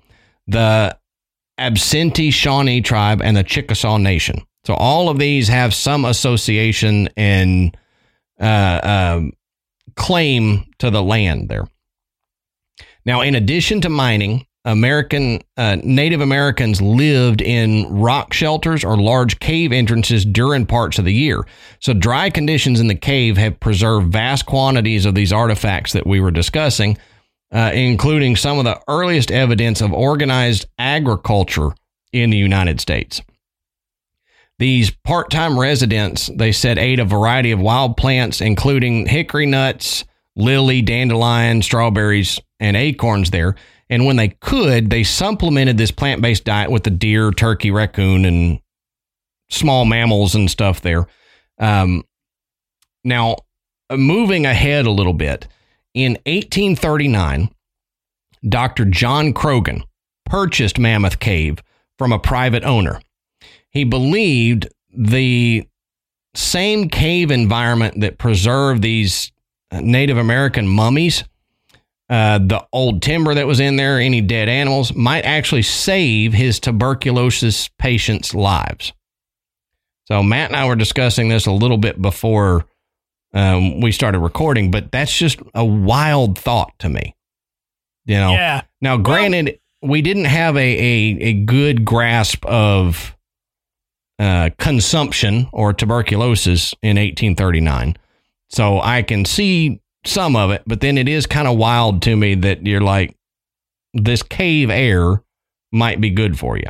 [0.48, 0.98] the
[1.60, 4.42] Absentee Shawnee Tribe, and the Chickasaw Nation.
[4.66, 7.78] So all of these have some association and
[8.40, 8.80] uh,
[9.18, 9.34] um,
[9.96, 11.68] claim to the land there.
[13.06, 19.40] Now, in addition to mining, American uh, Native Americans lived in rock shelters or large
[19.40, 21.46] cave entrances during parts of the year.
[21.80, 26.20] So dry conditions in the cave have preserved vast quantities of these artifacts that we
[26.20, 26.98] were discussing,
[27.54, 31.70] uh, including some of the earliest evidence of organized agriculture
[32.12, 33.22] in the United States.
[34.58, 40.04] These part-time residents, they said, ate a variety of wild plants, including hickory nuts,
[40.36, 43.56] lily, dandelion, strawberries, and acorns there
[43.90, 48.26] and when they could, they supplemented this plant based diet with the deer, turkey, raccoon,
[48.26, 48.60] and
[49.50, 51.08] small mammals and stuff there.
[51.60, 52.04] Um,
[53.04, 53.38] now,
[53.92, 55.48] moving ahead a little bit,
[55.94, 57.50] in 1839,
[58.48, 58.86] Dr.
[58.86, 59.84] John Croghan
[60.26, 61.64] purchased Mammoth Cave
[61.98, 63.02] from a private owner.
[63.72, 65.68] He believed the
[66.36, 69.32] same cave environment that preserved these
[69.72, 71.24] Native American mummies
[72.10, 76.60] uh, the old timber that was in there, any dead animals, might actually save his
[76.60, 78.94] tuberculosis patients' lives.
[80.06, 82.66] So, Matt and I were discussing this a little bit before
[83.34, 87.16] um, we started recording, but that's just a wild thought to me.
[88.06, 88.32] You know?
[88.32, 88.62] Yeah.
[88.82, 93.16] Now, granted, well, we didn't have a, a, a good grasp of
[94.18, 97.96] uh, consumption or tuberculosis in 1839.
[98.50, 102.16] So I can see some of it, but then it is kind of wild to
[102.16, 103.16] me that you're like,
[103.94, 105.24] this cave air
[105.72, 106.68] might be good for you.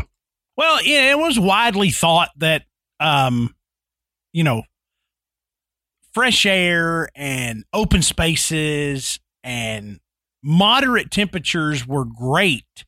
[0.58, 2.64] Well, yeah, it was widely thought that,
[3.00, 3.56] um,
[4.34, 4.64] you know,
[6.12, 10.00] fresh air and open spaces and
[10.44, 12.86] moderate temperatures were great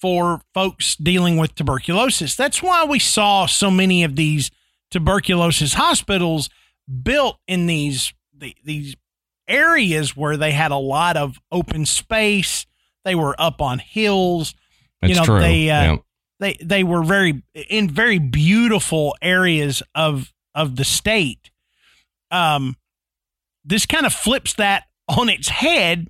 [0.00, 2.36] for folks dealing with tuberculosis.
[2.36, 4.50] That's why we saw so many of these
[4.90, 6.50] tuberculosis hospitals
[7.02, 8.96] built in these the, these
[9.48, 12.66] areas where they had a lot of open space.
[13.04, 14.54] They were up on hills.
[15.00, 15.40] That's you know, true.
[15.40, 15.96] they uh, yeah.
[16.40, 21.50] they they were very in very beautiful areas of of the state.
[22.30, 22.76] Um,
[23.64, 26.08] this kind of flips that on its head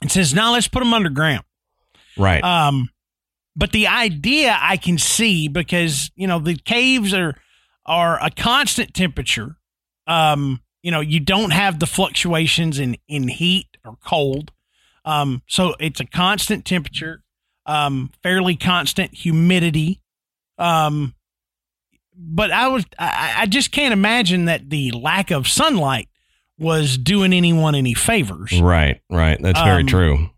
[0.00, 1.44] and says, "Now let's put them underground."
[2.16, 2.42] Right.
[2.42, 2.90] Um,
[3.56, 7.34] but the idea I can see because you know the caves are
[7.84, 9.56] are a constant temperature.
[10.06, 14.50] Um, you know, you don't have the fluctuations in, in heat or cold.
[15.04, 17.22] Um, so it's a constant temperature,
[17.66, 20.00] um, fairly constant humidity.
[20.58, 21.14] Um,
[22.16, 26.08] but I was, I, I just can't imagine that the lack of sunlight
[26.58, 28.60] was doing anyone any favors.
[28.60, 29.40] Right, right.
[29.40, 30.30] That's very Um, true.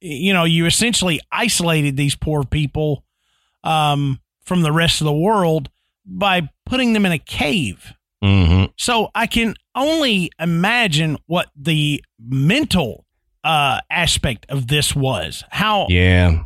[0.00, 3.04] You know, you essentially isolated these poor people,
[3.62, 5.70] um, from the rest of the world
[6.04, 7.92] by putting them in a cave.
[8.20, 13.04] hmm So I can only imagine what the mental
[13.44, 15.42] uh, aspect of this was.
[15.50, 16.44] How Yeah.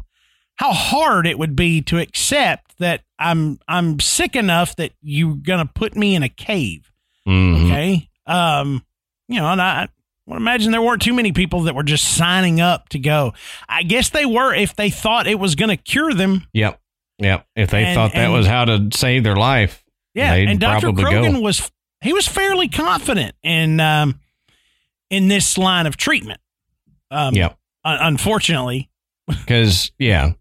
[0.57, 5.67] how hard it would be to accept that I'm I'm sick enough that you're gonna
[5.67, 6.91] put me in a cave.
[7.27, 8.09] hmm Okay.
[8.27, 8.83] Um,
[9.29, 9.89] you know, and I,
[10.29, 13.33] imagine there weren't too many people that were just signing up to go.
[13.69, 16.47] I guess they were if they thought it was gonna cure them.
[16.53, 16.81] Yep.
[17.19, 17.47] Yep.
[17.57, 19.85] If they And- thought that was how to save their life,
[20.15, 20.81] Yeah, and Dr.
[20.93, 21.41] probably Croghan go.
[21.41, 21.71] was
[22.03, 24.21] he was fairly confident in um
[25.11, 26.41] in this line of treatment.
[27.11, 27.57] Um, Yep.
[27.85, 28.91] unfortunately,
[29.29, 30.33] Because, yeah,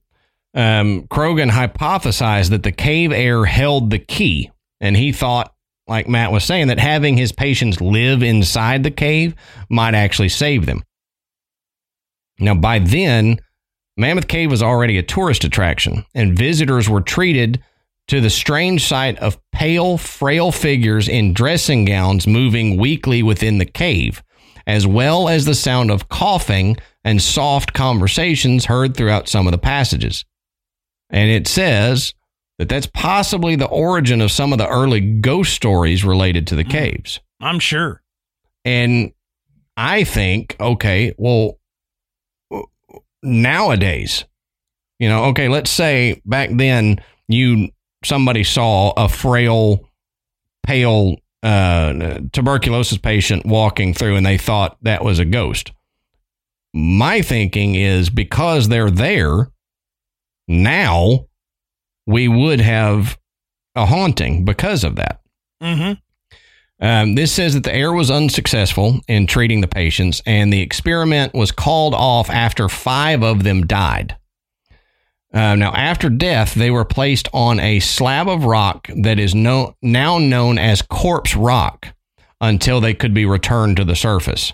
[0.55, 4.51] um, Croghan hypothesized that the cave air held the key.
[4.81, 5.53] And he thought,
[5.87, 9.35] like Matt was saying, that having his patients live inside the cave
[9.69, 10.83] might actually save them.
[12.39, 13.39] Now, by then,
[13.97, 17.63] Mammoth Cave was already a tourist attraction, and visitors were treated
[18.07, 23.65] to the strange sight of pale, frail figures in dressing gowns moving weakly within the
[23.65, 24.23] cave,
[24.67, 29.57] as well as the sound of coughing and soft conversations heard throughout some of the
[29.57, 30.25] passages.
[31.09, 32.13] And it says
[32.57, 36.63] that that's possibly the origin of some of the early ghost stories related to the
[36.63, 36.71] mm.
[36.71, 37.19] caves.
[37.39, 38.01] I'm sure.
[38.63, 39.11] And
[39.77, 41.59] I think, okay, well,
[43.21, 44.25] nowadays,
[44.99, 47.69] you know, okay, let's say back then you
[48.05, 49.89] somebody saw a frail,
[50.63, 55.71] pale uh, tuberculosis patient walking through and they thought that was a ghost.
[56.73, 59.51] My thinking is because they're there
[60.47, 61.27] now,
[62.05, 63.17] we would have
[63.75, 65.21] a haunting because of that.
[65.61, 65.93] Mm-hmm.
[66.85, 71.33] Um, this says that the air was unsuccessful in treating the patients, and the experiment
[71.33, 74.17] was called off after five of them died.
[75.35, 79.75] Uh, now, after death, they were placed on a slab of rock that is no,
[79.81, 81.89] now known as corpse rock
[82.39, 84.53] until they could be returned to the surface.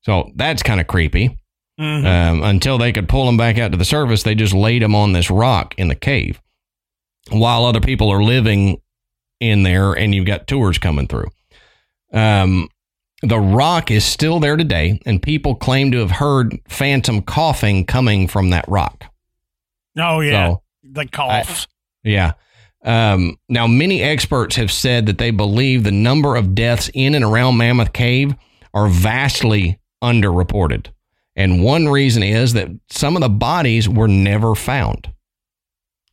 [0.00, 1.36] So that's kind of creepy.
[1.78, 2.06] Mm-hmm.
[2.06, 4.94] Um, until they could pull them back out to the surface, they just laid them
[4.94, 6.40] on this rock in the cave
[7.30, 8.80] while other people are living
[9.38, 11.28] in there and you've got tours coming through.
[12.12, 12.68] Um,
[13.22, 18.28] the rock is still there today, and people claim to have heard phantom coughing coming
[18.28, 19.07] from that rock.
[19.96, 20.48] Oh, yeah.
[20.48, 21.66] So, the coughs.
[22.04, 22.32] I, yeah.
[22.84, 27.24] Um, now, many experts have said that they believe the number of deaths in and
[27.24, 28.34] around Mammoth Cave
[28.72, 30.88] are vastly underreported.
[31.34, 35.12] And one reason is that some of the bodies were never found.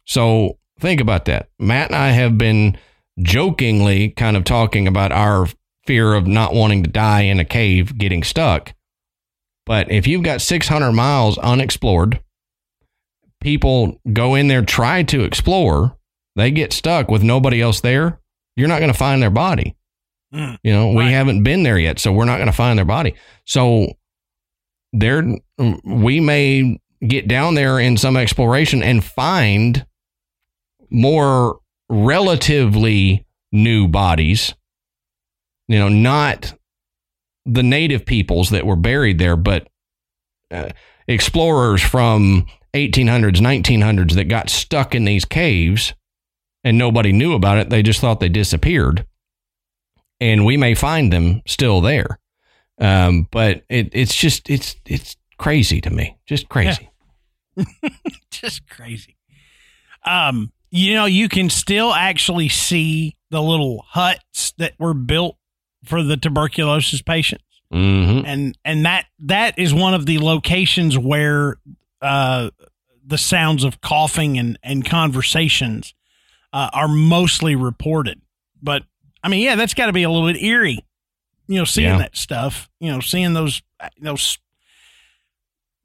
[0.06, 1.50] So think about that.
[1.60, 2.78] Matt and I have been
[3.20, 5.48] jokingly kind of talking about our
[5.86, 8.74] fear of not wanting to die in a cave getting stuck.
[9.66, 12.20] But if you've got 600 miles unexplored,
[13.42, 15.98] people go in there, try to explore,
[16.36, 18.20] they get stuck with nobody else there,
[18.56, 19.76] you're not going to find their body.
[20.34, 21.06] Mm, you know, right.
[21.06, 23.16] we haven't been there yet, so we're not going to find their body.
[23.46, 23.94] So
[24.92, 25.24] there,
[25.84, 29.86] we may get down there in some exploration and find
[30.90, 31.60] more
[31.90, 34.54] relatively new bodies,
[35.68, 36.54] you know, not
[37.46, 39.68] the native peoples that were buried there, but
[40.52, 40.70] uh,
[41.08, 45.94] explorers from 1800s, 1900s that got stuck in these caves
[46.64, 47.70] and nobody knew about it.
[47.70, 49.06] They just thought they disappeared.
[50.20, 52.20] And we may find them still there.
[52.80, 56.18] Um, but it, it's just, it's, it's crazy to me.
[56.26, 56.90] Just crazy.
[57.56, 57.64] Yeah.
[58.30, 59.16] just crazy.
[60.04, 65.38] Um, you know, you can still actually see the little huts that were built
[65.86, 67.44] for the tuberculosis patients.
[67.74, 68.26] Mm-hmm.
[68.26, 71.58] And and that that is one of the locations where
[72.02, 72.50] uh,
[73.06, 75.94] the sounds of coughing and and conversations
[76.54, 78.22] uh, are mostly reported.
[78.62, 78.84] But
[79.24, 80.86] I mean, yeah, that's got to be a little bit eerie,
[81.48, 81.98] you know, seeing yeah.
[81.98, 83.62] that stuff, you know, seeing those
[84.00, 84.38] those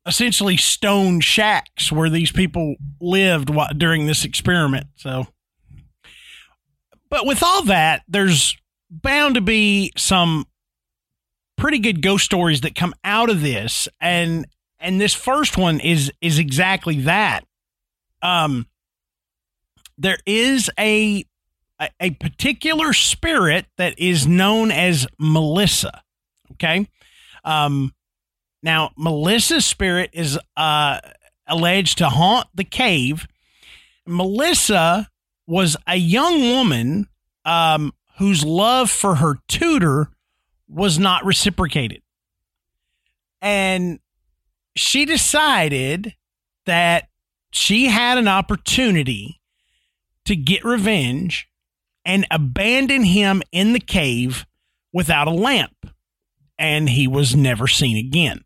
[0.07, 4.87] essentially stone shacks where these people lived while, during this experiment.
[4.97, 5.27] So,
[7.11, 8.57] but with all that, there's
[8.91, 10.47] bound to be some
[11.57, 14.47] pretty good ghost stories that come out of this, and
[14.81, 17.45] and this first one is is exactly that.
[18.23, 18.67] Um,
[19.99, 21.25] there is a
[21.81, 26.03] a, a particular spirit that is known as Melissa.
[26.53, 26.89] Okay.
[27.45, 27.95] Um,
[28.63, 31.01] now, Melissa's spirit is uh,
[31.47, 33.27] alleged to haunt the cave.
[34.07, 35.09] Melissa
[35.47, 37.09] was a young woman
[37.45, 40.11] um, whose love for her tutor
[40.69, 42.03] was not reciprocated.
[43.41, 43.99] And
[44.77, 46.15] she decided
[46.67, 47.09] that
[47.53, 49.41] she had an opportunity
[50.25, 51.49] to get revenge
[52.05, 54.47] and abandon him in the cave
[54.93, 55.75] without a lamp.
[56.59, 58.45] And he was never seen again.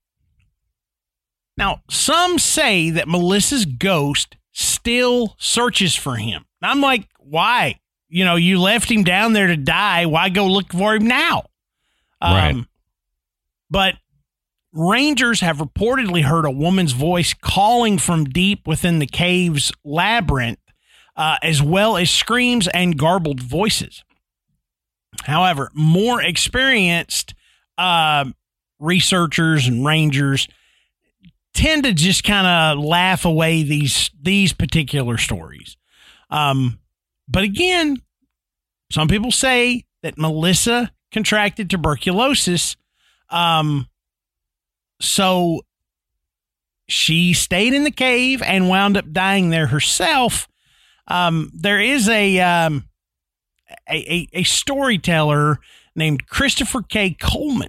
[1.57, 6.45] Now, some say that Melissa's ghost still searches for him.
[6.63, 7.79] I'm like, why?
[8.09, 10.07] You know, you left him down there to die.
[10.07, 11.45] Why go look for him now?
[12.23, 12.51] Right.
[12.51, 12.69] Um,
[13.71, 13.97] but
[14.75, 20.59] rangers have reportedly heard a woman's voice calling from deep within the cave's labyrinth,
[21.17, 24.05] uh, as well as screams and garbled voices.
[25.23, 27.35] However, more experienced
[27.79, 28.25] uh,
[28.81, 30.49] researchers and rangers
[31.55, 35.77] tend to just kind of laugh away these these particular stories.
[36.31, 36.81] Um,
[37.29, 38.03] but again,
[38.91, 42.77] some people say that Melissa contracted tuberculosis.
[43.31, 43.89] Um,
[45.05, 45.61] so
[46.89, 50.49] she stayed in the cave and wound up dying there herself.
[51.09, 52.89] Um, there is a, um,
[53.89, 55.59] a, a, a storyteller
[55.95, 57.17] named Christopher K.
[57.19, 57.69] Coleman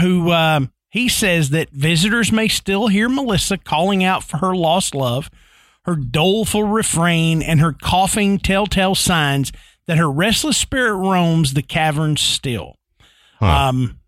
[0.00, 4.94] who um, he says that visitors may still hear Melissa calling out for her lost
[4.94, 5.30] love,
[5.84, 9.52] her doleful refrain, and her coughing telltale signs
[9.86, 12.76] that her restless spirit roams the caverns still.
[13.38, 13.68] Huh.
[13.68, 14.00] Um,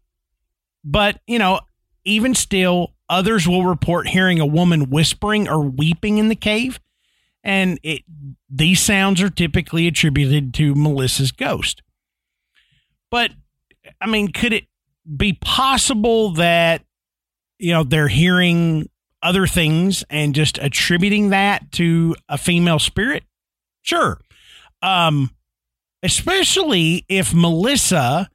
[0.85, 1.61] but, you know,
[2.05, 6.81] even still, others will report hearing a woman whispering or weeping in the cave.
[7.43, 8.03] And it,
[8.49, 11.83] these sounds are typically attributed to Melissa's ghost.
[13.11, 13.31] But,
[14.01, 14.65] I mean, could it
[15.17, 16.83] be possible that
[17.59, 18.89] you know they're hearing
[19.23, 23.25] other things and just attributing that to a female spirit?
[23.83, 24.19] Sure.
[24.81, 25.31] Um
[26.05, 28.29] especially if Melissa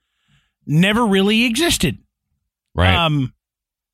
[0.66, 2.00] never really existed.
[2.76, 2.96] Right.
[2.96, 3.32] Um,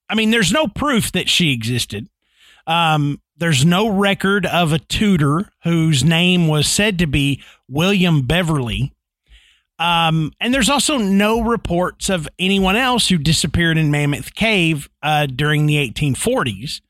[0.09, 2.07] I mean, there's no proof that she existed.
[2.67, 8.93] Um, there's no record of a tutor whose name was said to be William Beverly.
[9.77, 15.25] Um, and there's also no reports of anyone else who disappeared in Mammoth Cave uh,
[15.25, 16.81] during the 1840s.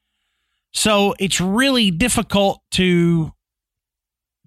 [0.72, 3.32] So it's really difficult to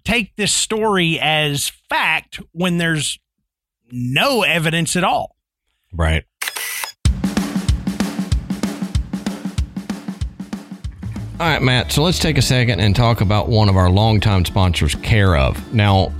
[0.05, 3.19] take this story as fact when there's
[3.91, 5.35] no evidence at all.
[5.93, 6.23] right.
[11.39, 11.93] All right, Matt.
[11.93, 15.73] So let's take a second and talk about one of our longtime sponsors, Care of.
[15.73, 16.11] Now,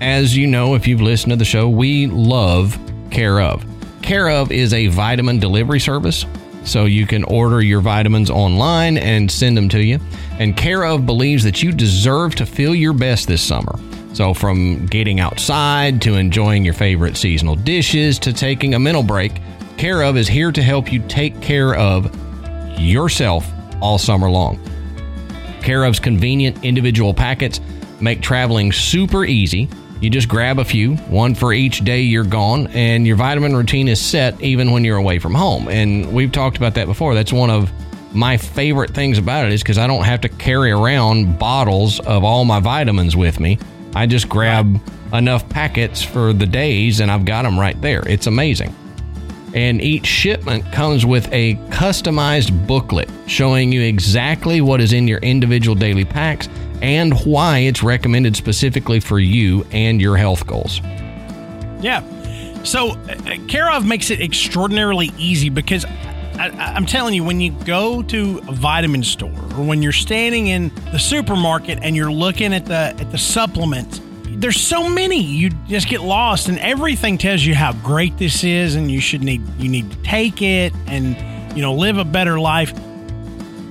[0.00, 2.76] as you know, if you've listened to the show, we love
[3.12, 3.64] Care of.
[4.02, 6.26] Care of is a vitamin delivery service.
[6.64, 10.00] So you can order your vitamins online and send them to you.
[10.40, 13.78] And Care of believes that you deserve to feel your best this summer.
[14.12, 19.40] So, from getting outside to enjoying your favorite seasonal dishes to taking a mental break,
[19.76, 22.12] Care of is here to help you take care of
[22.76, 23.48] yourself
[23.80, 24.60] all summer long.
[25.62, 27.60] Care of's convenient individual packets
[28.00, 29.68] make traveling super easy.
[30.00, 33.88] You just grab a few, one for each day you're gone, and your vitamin routine
[33.88, 35.68] is set even when you're away from home.
[35.68, 37.14] And we've talked about that before.
[37.14, 37.72] That's one of
[38.14, 42.24] my favorite things about it is because I don't have to carry around bottles of
[42.24, 43.58] all my vitamins with me.
[43.94, 44.80] I just grab
[45.12, 48.06] enough packets for the days and I've got them right there.
[48.06, 48.74] It's amazing.
[49.54, 55.18] And each shipment comes with a customized booklet showing you exactly what is in your
[55.20, 56.48] individual daily packs
[56.82, 60.80] and why it's recommended specifically for you and your health goals.
[61.80, 62.04] Yeah.
[62.64, 62.96] So,
[63.70, 65.84] of makes it extraordinarily easy because
[66.38, 70.48] I, I'm telling you, when you go to a vitamin store or when you're standing
[70.48, 74.00] in the supermarket and you're looking at the at the supplements,
[74.38, 78.76] there's so many you just get lost, and everything tells you how great this is,
[78.76, 81.16] and you should need you need to take it and
[81.56, 82.72] you know live a better life.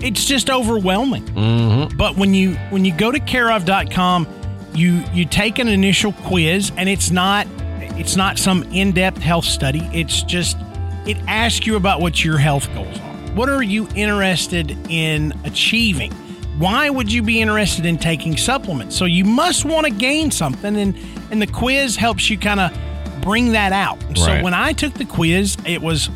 [0.02, 1.24] It's just overwhelming.
[1.24, 1.98] Mm-hmm.
[1.98, 4.28] But when you when you go to careof.com,
[4.74, 7.48] you you take an initial quiz and it's not
[7.98, 9.90] it's not some in-depth health study.
[9.94, 10.58] It's just
[11.06, 13.16] it asks you about what your health goals are.
[13.34, 16.14] What are you interested in achieving?
[16.58, 18.96] Why would you be interested in taking supplements?
[18.96, 20.98] So you must want to gain something and
[21.30, 24.00] and the quiz helps you kind of bring that out.
[24.16, 26.10] So when I took the quiz, it was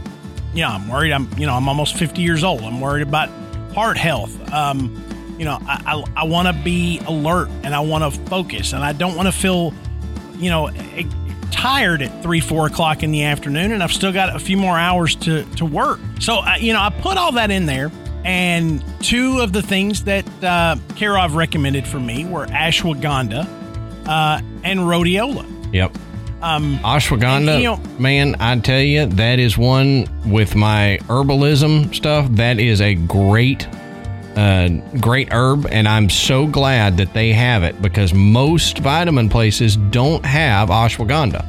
[0.53, 1.11] you know, I'm worried.
[1.11, 2.61] I'm, you know, I'm almost 50 years old.
[2.61, 3.29] I'm worried about
[3.73, 4.51] heart health.
[4.51, 5.03] Um,
[5.37, 8.83] you know, I, I, I want to be alert and I want to focus and
[8.83, 9.73] I don't want to feel,
[10.35, 10.69] you know,
[11.51, 13.71] tired at three, four o'clock in the afternoon.
[13.71, 15.99] And I've still got a few more hours to, to work.
[16.19, 17.91] So, I, you know, I put all that in there.
[18.23, 23.47] And two of the things that uh, Care/Of recommended for me were ashwagandha
[24.07, 25.45] uh, and rhodiola.
[25.73, 25.97] Yep.
[26.41, 31.93] Um, Ashwagandha, And, you know- man, I tell you, that is one with my herbalism
[31.93, 32.27] stuff.
[32.31, 33.67] That is a great,
[34.35, 34.69] uh,
[34.99, 40.25] great herb, and I'm so glad that they have it because most vitamin places don't
[40.25, 41.45] have ashwagandha.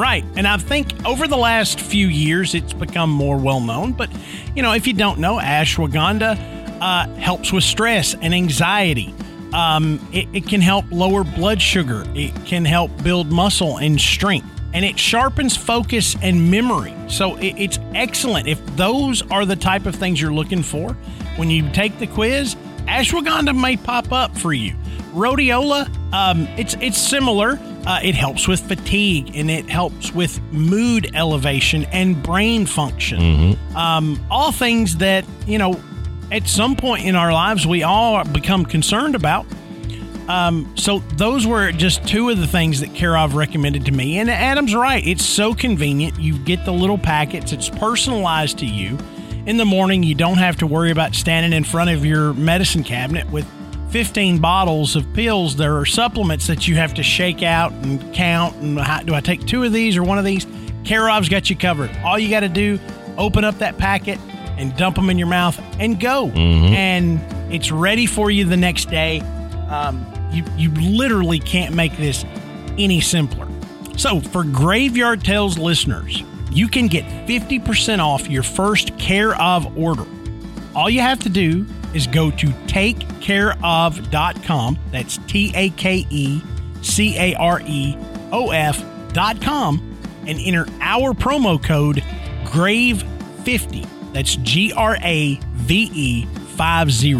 [0.00, 0.24] Right.
[0.34, 3.92] And I think over the last few years, it's become more well known.
[3.92, 4.08] But,
[4.56, 9.14] you know, if you don't know, ashwagandha uh, helps with stress and anxiety.
[9.52, 14.48] Um, it, it can help lower blood sugar, it can help build muscle and strength,
[14.72, 16.94] and it sharpens focus and memory.
[17.08, 18.48] So it, it's excellent.
[18.48, 20.94] If those are the type of things you're looking for
[21.36, 22.54] when you take the quiz,
[22.86, 24.76] ashwagandha may pop up for you.
[25.12, 27.58] Rhodiola, um, it's it's similar.
[27.86, 33.18] Uh, it helps with fatigue and it helps with mood elevation and brain function.
[33.74, 35.80] Um, all things that you know,
[36.30, 39.46] at some point in our lives, we all become concerned about.
[40.28, 44.18] Um, so those were just two of the things that Care/Of recommended to me.
[44.18, 46.20] And Adam's right; it's so convenient.
[46.20, 48.98] You get the little packets; it's personalized to you.
[49.46, 52.84] In the morning, you don't have to worry about standing in front of your medicine
[52.84, 53.46] cabinet with
[53.90, 55.56] 15 bottles of pills.
[55.56, 58.56] There are supplements that you have to shake out and count.
[58.56, 60.46] And how, do I take two of these or one of these?
[60.84, 61.90] Care/Of's got you covered.
[62.04, 62.78] All you got to do,
[63.18, 64.18] open up that packet
[64.56, 66.28] and dump them in your mouth and go.
[66.74, 67.20] And
[67.52, 69.20] it's ready for you the next day.
[69.68, 72.24] Um, you, you literally can't make this
[72.78, 73.48] any simpler.
[73.96, 80.06] So, for Graveyard Tales listeners, you can get 50% off your first Care of order.
[80.74, 84.78] All you have to do is go to takecareof.com.
[84.90, 86.42] That's T A K E
[86.82, 87.96] C A R E
[88.32, 92.02] O F.com and enter our promo code
[92.44, 94.12] GRAVE50.
[94.12, 96.26] That's G R A V E
[96.56, 97.14] 50.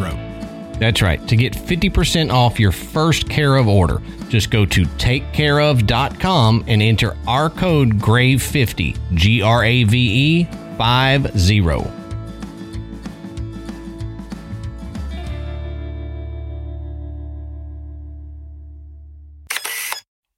[0.78, 1.28] That's right.
[1.28, 4.00] To get 50% off your first care of order,
[4.30, 10.44] just go to takecareof.com and enter our code GRAVE50, G R A V E
[10.78, 11.99] 50.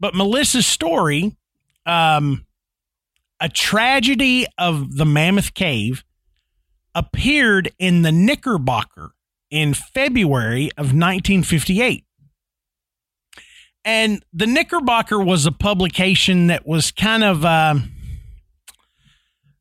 [0.03, 1.37] But Melissa's story,
[1.87, 2.45] um,
[3.41, 6.03] a tragedy of the Mammoth Cave,
[6.93, 9.15] appeared in the Knickerbocker
[9.49, 12.05] in February of 1958.
[13.85, 17.77] And the Knickerbocker was a publication that was kind of, uh,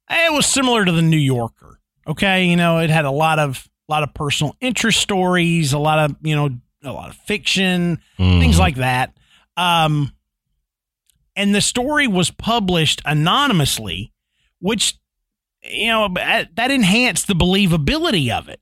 [0.10, 1.80] it was similar to the New Yorker.
[2.08, 5.78] Okay, you know, it had a lot of a lot of personal interest stories, a
[5.78, 6.50] lot of you know,
[6.84, 8.40] a lot of fiction, mm.
[8.40, 9.14] things like that.
[9.56, 10.12] Um,
[11.36, 14.12] and the story was published anonymously,
[14.60, 14.98] which
[15.64, 18.60] you know that enhanced the believability of it.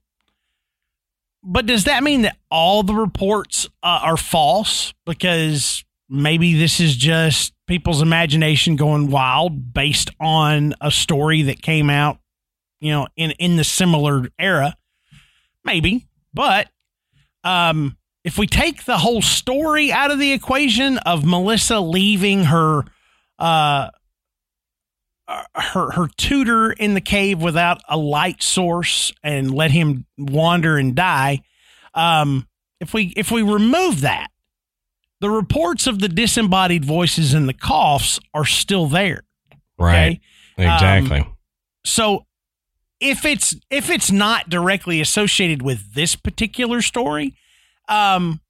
[1.42, 4.92] But does that mean that all the reports uh, are false?
[5.06, 11.88] Because maybe this is just people's imagination going wild based on a story that came
[11.88, 12.18] out,
[12.80, 14.76] you know, in in the similar era.
[15.64, 16.68] Maybe, but
[17.44, 22.84] um, if we take the whole story out of the equation of Melissa leaving her
[23.38, 23.88] uh
[25.54, 30.94] her her tutor in the cave without a light source and let him wander and
[30.96, 31.40] die
[31.94, 32.46] um
[32.80, 34.30] if we if we remove that
[35.20, 39.22] the reports of the disembodied voices and the coughs are still there.
[39.78, 40.20] Right.
[40.58, 40.72] Okay?
[40.72, 41.20] exactly.
[41.20, 41.36] um,
[41.84, 42.26] so
[43.00, 47.34] if it's if it's not directly associated with this particular story
[47.90, 48.40] um,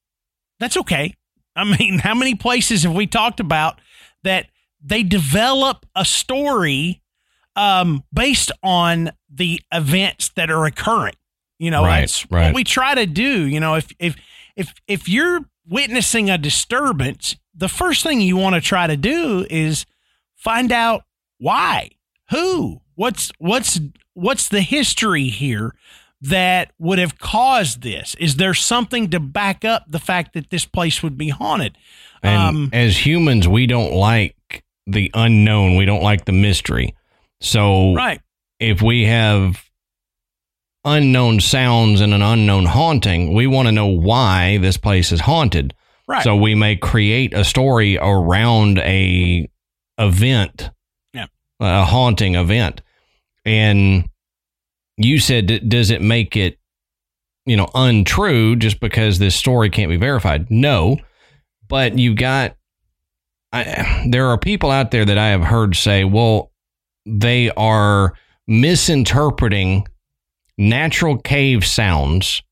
[0.60, 1.14] that's okay.
[1.56, 3.80] I mean, how many places have we talked about
[4.22, 4.46] that
[4.82, 7.02] they develop a story
[7.56, 11.14] um, based on the events that are occurring?
[11.58, 12.46] You know, right, that's right.
[12.46, 13.46] what we try to do.
[13.46, 14.16] You know, if if
[14.56, 19.46] if if you're witnessing a disturbance, the first thing you want to try to do
[19.50, 19.84] is
[20.36, 21.02] find out
[21.38, 21.90] why,
[22.30, 23.78] who, what's what's
[24.14, 25.74] what's the history here
[26.22, 28.14] that would have caused this?
[28.16, 31.76] Is there something to back up the fact that this place would be haunted?
[32.22, 35.76] And um, as humans, we don't like the unknown.
[35.76, 36.94] We don't like the mystery.
[37.40, 38.20] So, right.
[38.58, 39.64] if we have
[40.84, 45.74] unknown sounds and an unknown haunting, we want to know why this place is haunted.
[46.06, 46.24] Right.
[46.24, 49.48] So we may create a story around a
[49.96, 50.70] event,
[51.14, 51.26] yeah.
[51.60, 52.82] a haunting event.
[53.44, 54.08] And
[55.04, 56.58] you said, does it make it,
[57.46, 60.50] you know, untrue just because this story can't be verified?
[60.50, 60.98] No,
[61.68, 62.56] but you've got,
[63.52, 66.52] I, there are people out there that I have heard say, well,
[67.06, 68.12] they are
[68.46, 69.88] misinterpreting
[70.58, 72.42] natural cave sounds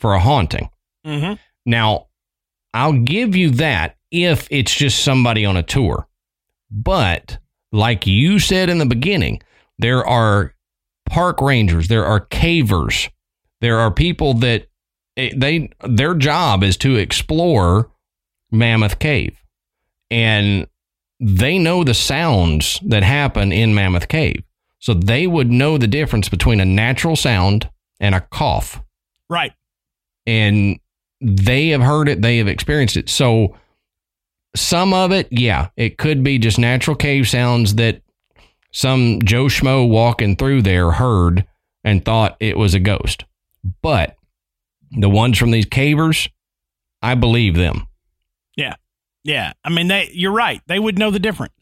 [0.00, 0.68] for a haunting.
[1.06, 1.34] Mm-hmm.
[1.64, 2.08] Now,
[2.74, 6.08] I'll give you that if it's just somebody on a tour.
[6.70, 7.38] But
[7.70, 9.42] like you said in the beginning,
[9.78, 10.54] there are
[11.12, 13.10] park rangers, there are cavers,
[13.60, 14.66] there are people that
[15.18, 17.90] eh, they their job is to explore
[18.50, 19.36] Mammoth Cave.
[20.10, 20.66] And
[21.20, 24.42] they know the sounds that happen in Mammoth Cave.
[24.78, 27.68] So they would know the difference between a natural sound
[28.00, 28.82] and a cough.
[29.28, 29.52] Right.
[30.26, 30.80] And
[31.20, 33.10] they have heard it, they have experienced it.
[33.10, 33.54] So
[34.56, 38.02] some of it, yeah, it could be just natural cave sounds that
[38.72, 41.46] some Joe Schmo walking through there heard
[41.84, 43.24] and thought it was a ghost.
[43.82, 44.16] But
[44.90, 46.28] the ones from these cavers,
[47.00, 47.86] I believe them.
[48.56, 48.74] Yeah.
[49.24, 49.52] Yeah.
[49.64, 50.60] I mean, they, you're right.
[50.66, 51.54] They would know the difference.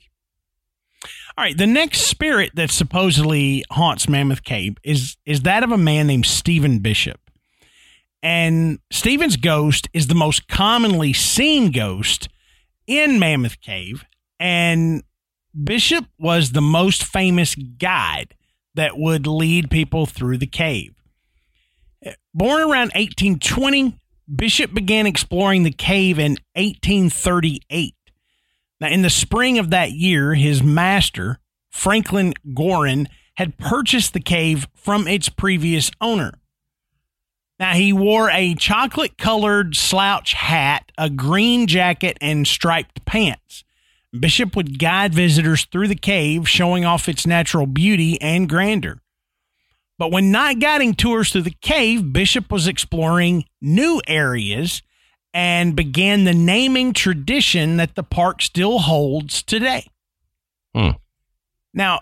[1.36, 1.56] All right.
[1.56, 6.26] The next spirit that supposedly haunts Mammoth Cave is, is that of a man named
[6.26, 7.20] Stephen Bishop.
[8.22, 12.28] And Stephen's ghost is the most commonly seen ghost
[12.86, 14.04] in Mammoth Cave.
[14.38, 15.02] And
[15.52, 18.34] Bishop was the most famous guide
[18.74, 20.94] that would lead people through the cave.
[22.32, 23.98] Born around 1820,
[24.34, 27.94] Bishop began exploring the cave in 1838.
[28.80, 31.38] Now, in the spring of that year, his master,
[31.70, 36.34] Franklin Gorin, had purchased the cave from its previous owner.
[37.58, 43.64] Now, he wore a chocolate colored slouch hat, a green jacket, and striped pants.
[44.18, 49.00] Bishop would guide visitors through the cave, showing off its natural beauty and grandeur.
[49.98, 54.82] But when not guiding tours through the cave, Bishop was exploring new areas
[55.32, 59.86] and began the naming tradition that the park still holds today.
[60.74, 60.92] Hmm.
[61.72, 62.00] Now,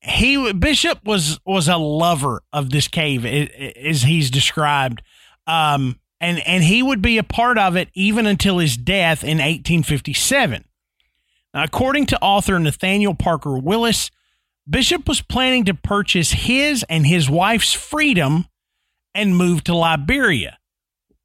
[0.00, 5.02] he Bishop was was a lover of this cave, as he's described.
[5.46, 9.38] Um, and and he would be a part of it even until his death in
[9.38, 10.64] 1857.
[11.52, 14.10] According to author Nathaniel Parker Willis,
[14.68, 18.46] Bishop was planning to purchase his and his wife's freedom
[19.14, 20.58] and move to Liberia,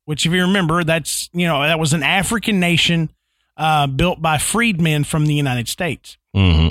[0.06, 3.12] which, if you remember, that's you know that was an African nation
[3.58, 6.18] uh, built by freedmen from the United States.
[6.34, 6.70] hmm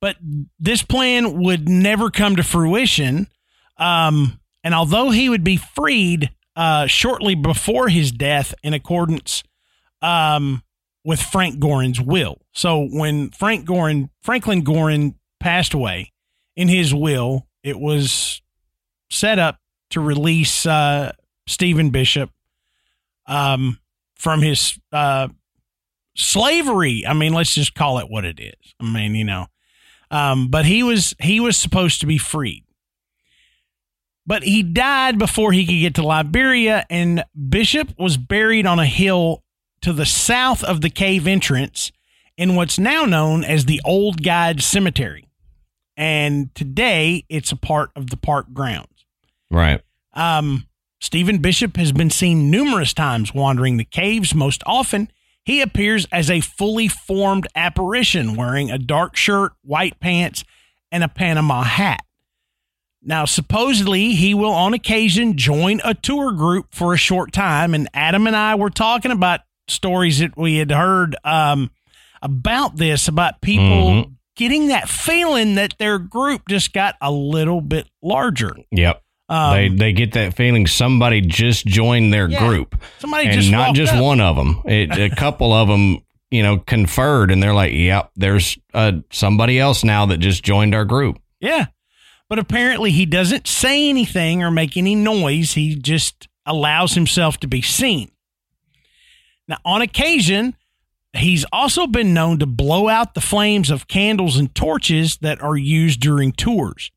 [0.00, 0.16] But
[0.60, 3.26] this plan would never come to fruition.
[3.76, 9.42] Um, and although he would be freed uh, shortly before his death in accordance
[10.02, 10.62] um,
[11.08, 12.36] with Frank Gorin's will.
[12.52, 16.12] So when Frank Gorin, Franklin Gorin passed away
[16.54, 18.42] in his will, it was
[19.10, 21.12] set up to release uh,
[21.46, 22.28] Stephen Bishop
[23.26, 23.78] um,
[24.16, 25.28] from his uh,
[26.14, 27.04] slavery.
[27.08, 28.74] I mean, let's just call it what it is.
[28.78, 29.46] I mean, you know,
[30.10, 32.64] um, but he was he was supposed to be freed.
[34.26, 38.84] But he died before he could get to Liberia, and Bishop was buried on a
[38.84, 39.42] hill
[39.82, 41.92] to the south of the cave entrance
[42.36, 45.28] in what's now known as the Old Guide Cemetery.
[45.96, 49.04] And today it's a part of the park grounds.
[49.50, 49.80] Right.
[50.14, 50.66] Um,
[51.00, 54.34] Stephen Bishop has been seen numerous times wandering the caves.
[54.34, 55.10] Most often,
[55.44, 60.44] he appears as a fully formed apparition wearing a dark shirt, white pants,
[60.92, 62.04] and a Panama hat.
[63.02, 67.74] Now, supposedly, he will on occasion join a tour group for a short time.
[67.74, 71.70] And Adam and I were talking about stories that we had heard um,
[72.22, 73.64] about this, about people
[74.04, 74.12] Mhm.
[74.36, 78.54] getting that feeling that their group just got a little bit larger.
[78.70, 79.02] Yep.
[79.30, 82.38] Um, they they get that feeling somebody just joined their Yeah.
[82.46, 84.02] group, somebody and just not just up.
[84.02, 84.62] one of them.
[84.64, 85.98] It, a couple of them,
[86.30, 90.74] you know, conferred, and they're like, "Yep, there's uh, somebody else now that just joined
[90.74, 91.66] our group." Yeah.
[92.30, 95.52] But apparently he doesn't say anything or make any noise.
[95.54, 98.10] He just allows himself to be seen.
[99.48, 100.54] Now, on occasion,
[101.16, 105.56] he's also been known to blow out the flames of candles and torches that are
[105.56, 106.90] used during tours.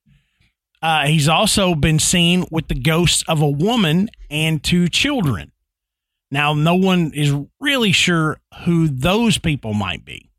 [0.81, 5.51] Uh, he's also been seen with the ghosts of a woman and two children.
[6.31, 10.29] Now, no one is really sure who those people might be.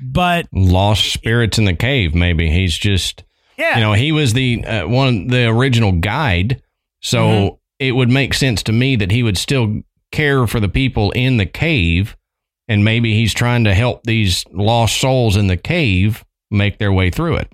[0.00, 2.14] But Lost spirits in the cave.
[2.14, 3.24] Maybe he's just
[3.58, 6.62] yeah, you know he was the uh, one the original guide,
[7.02, 7.58] so Mhm.
[7.78, 9.82] it would make sense to me that he would still
[10.12, 12.16] care for the people in the cave,
[12.68, 17.10] and maybe he's trying to help these lost souls in the cave make their way
[17.10, 17.50] through it.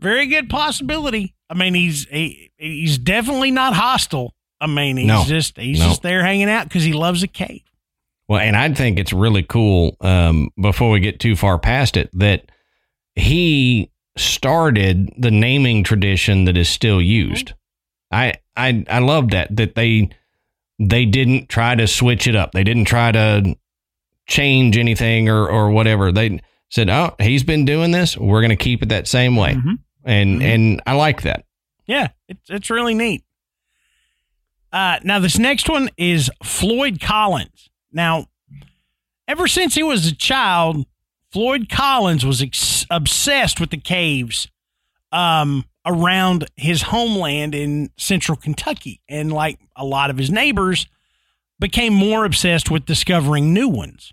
[0.00, 1.34] very good possibility.
[1.48, 4.34] I mean, he's he, he's definitely not hostile.
[4.60, 5.24] I mean, he's No.
[5.24, 5.88] just he's No.
[5.88, 7.62] just there hanging out because he loves a cave.
[8.28, 9.96] Well, and I think it's really cool.
[10.00, 12.50] Um, before we get too far past it, that
[13.14, 17.52] he started the naming tradition that is still used.
[18.10, 20.08] I I I love that that they
[20.78, 22.52] they didn't try to switch it up.
[22.52, 23.56] They didn't try to
[24.26, 26.10] change anything or or whatever.
[26.12, 28.16] They said, "Oh, he's been doing this.
[28.16, 29.78] We're going to keep it that same way." Mhm.
[30.04, 30.44] And Mhm.
[30.44, 31.44] and I like that.
[31.86, 33.22] Yeah, it's it's really neat.
[34.72, 37.68] Uh, now this next one is Floyd Collins.
[37.92, 38.26] Now,
[39.28, 40.84] ever since he was a child,
[41.30, 44.48] Floyd Collins was ex- obsessed with the caves
[45.12, 50.86] um, around his homeland in central Kentucky, and like a lot of his neighbors,
[51.58, 54.12] became more obsessed with discovering new ones.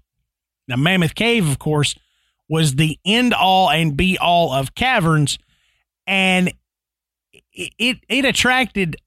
[0.67, 1.95] Now, Mammoth Cave, of course,
[2.47, 5.39] was the end all and be all of caverns,
[6.05, 6.53] and
[7.53, 8.97] it, it it attracted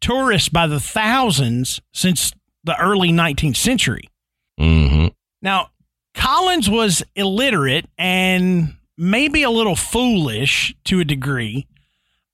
[0.00, 2.32] tourists by the thousands since
[2.64, 4.08] the early 19th century.
[4.58, 5.06] hmm
[5.40, 5.70] Now,
[6.14, 11.66] Collins was illiterate and maybe a little foolish to a degree,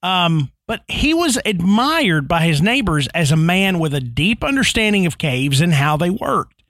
[0.04, 5.06] um, but he was admired by his neighbors as a man with a deep understanding
[5.06, 6.62] of caves and how they worked.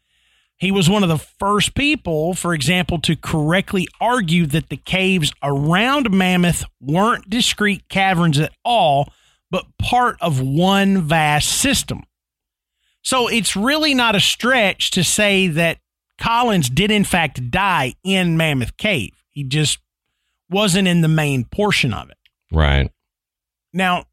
[0.56, 5.32] He was one of the first people, for example, to correctly argue that the caves
[5.42, 9.12] around Mammoth weren't discrete caverns at all,
[9.50, 12.04] but part of one vast system.
[13.02, 15.78] So it's really not a stretch to say that
[16.18, 19.10] Collins did, in fact, die in Mammoth Cave.
[19.30, 19.78] He just
[20.48, 22.16] wasn't in the main portion of it.
[22.52, 22.92] Right.
[23.74, 24.04] Now,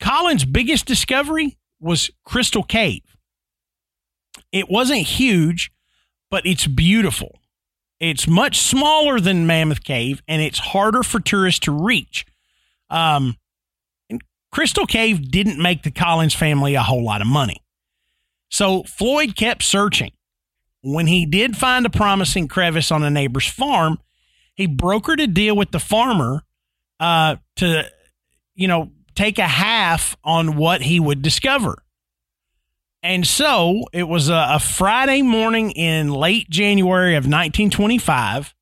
[0.00, 3.02] Collins' biggest discovery was Crystal Cave.
[4.50, 5.70] It wasn't huge,
[6.30, 7.38] but it's beautiful.
[8.00, 12.24] It's much smaller than Mammoth Cave, and it's harder for tourists to reach.
[12.90, 13.36] Um,
[14.08, 17.62] and Crystal Cave didn't make the Collins family a whole lot of money.
[18.50, 20.12] So Floyd kept searching.
[20.82, 23.98] When he did find a promising crevice on a neighbor's farm,
[24.54, 26.42] he brokered a deal with the farmer
[27.00, 27.84] uh, to,
[28.54, 31.82] you know, take a half on what he would discover.
[33.02, 38.54] And so it was a, a Friday morning in late January of 1925.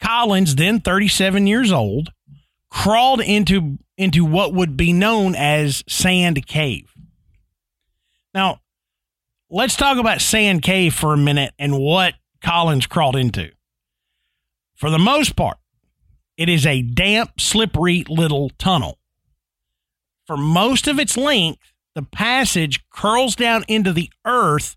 [0.00, 2.10] Collins, then 37 years old,
[2.70, 6.92] crawled into into what would be known as Sand Cave.
[8.34, 8.60] Now,
[9.50, 13.50] let's talk about Sand Cave for a minute and what Collins crawled into.
[14.74, 15.58] For the most part,
[16.36, 18.98] it is a damp, slippery little tunnel.
[20.26, 21.60] For most of its length,
[21.94, 24.76] the passage curls down into the earth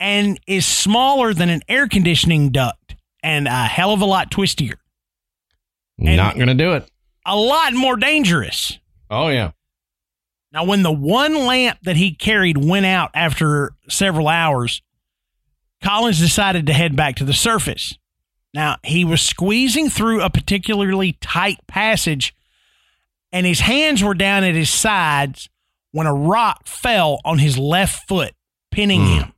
[0.00, 4.76] and is smaller than an air conditioning duct and a hell of a lot twistier.
[5.98, 6.90] And- Not going to do it.
[7.24, 8.78] A lot more dangerous.
[9.10, 9.50] Oh, yeah.
[10.52, 14.80] Now, when the one lamp that he carried went out after several hours,
[15.82, 17.98] Collins decided to head back to the surface.
[18.54, 22.34] Now, he was squeezing through a particularly tight passage,
[23.36, 25.48] and his hands were down at his sides
[25.92, 28.32] when a rock fell on his left foot,
[28.70, 29.12] pinning Hmm.
[29.18, 29.32] him.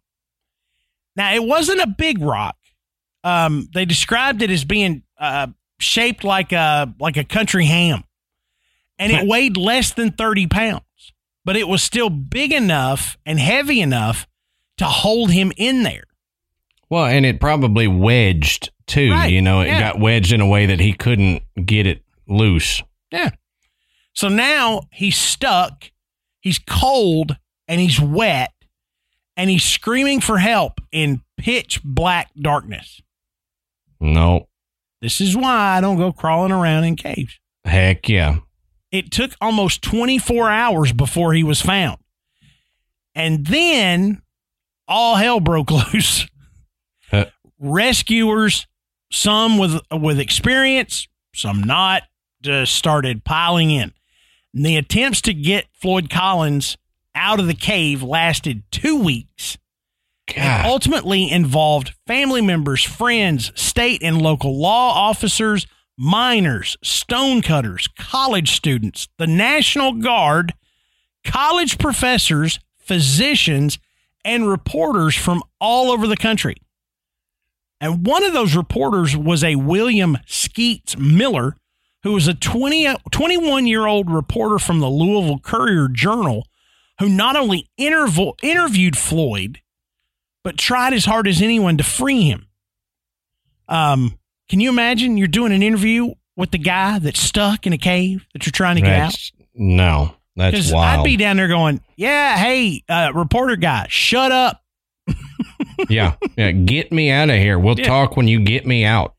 [1.16, 2.56] Now, it wasn't a big rock.
[3.24, 5.48] Um, they described it as being uh,
[5.80, 8.04] shaped like a like a country ham,
[8.98, 11.12] and it weighed less than thirty pounds,
[11.44, 14.26] but it was still big enough and heavy enough
[14.76, 16.04] to hold him in there.
[16.88, 19.10] Well, and it probably wedged too.
[19.10, 19.80] Right, You know, it yeah.
[19.80, 22.80] got wedged in a way that he couldn't get it loose.
[23.10, 23.30] Yeah.
[24.18, 25.92] So now he's stuck,
[26.40, 27.36] he's cold,
[27.68, 28.50] and he's wet,
[29.36, 33.00] and he's screaming for help in pitch black darkness.
[34.00, 34.48] No.
[35.00, 37.38] This is why I don't go crawling around in caves.
[37.64, 38.38] Heck yeah.
[38.90, 41.98] It took almost 24 hours before he was found.
[43.14, 44.22] And then
[44.88, 46.26] all hell broke loose.
[47.08, 47.26] Huh.
[47.60, 48.66] Rescuers,
[49.12, 51.06] some with with experience,
[51.36, 52.02] some not,
[52.42, 53.92] just started piling in.
[54.54, 56.76] And the attempts to get Floyd Collins
[57.14, 59.58] out of the cave lasted 2 weeks
[60.34, 69.08] and ultimately involved family members, friends, state and local law officers, miners, stonecutters, college students,
[69.18, 70.54] the National Guard,
[71.24, 73.78] college professors, physicians,
[74.24, 76.56] and reporters from all over the country.
[77.80, 81.56] And one of those reporters was a William Skeets Miller,
[82.08, 86.46] who was a 20, 21 year old reporter from the Louisville Courier Journal,
[87.00, 89.60] who not only intervo- interviewed Floyd,
[90.42, 92.46] but tried as hard as anyone to free him.
[93.68, 97.78] Um, can you imagine you're doing an interview with the guy that's stuck in a
[97.78, 99.30] cave that you're trying to get out?
[99.54, 101.00] No, that's wild.
[101.00, 104.62] I'd be down there going, "Yeah, hey, uh, reporter guy, shut up."
[105.90, 106.52] yeah, yeah.
[106.52, 107.58] Get me out of here.
[107.58, 107.84] We'll Yeah.
[107.84, 109.14] talk when you get me out.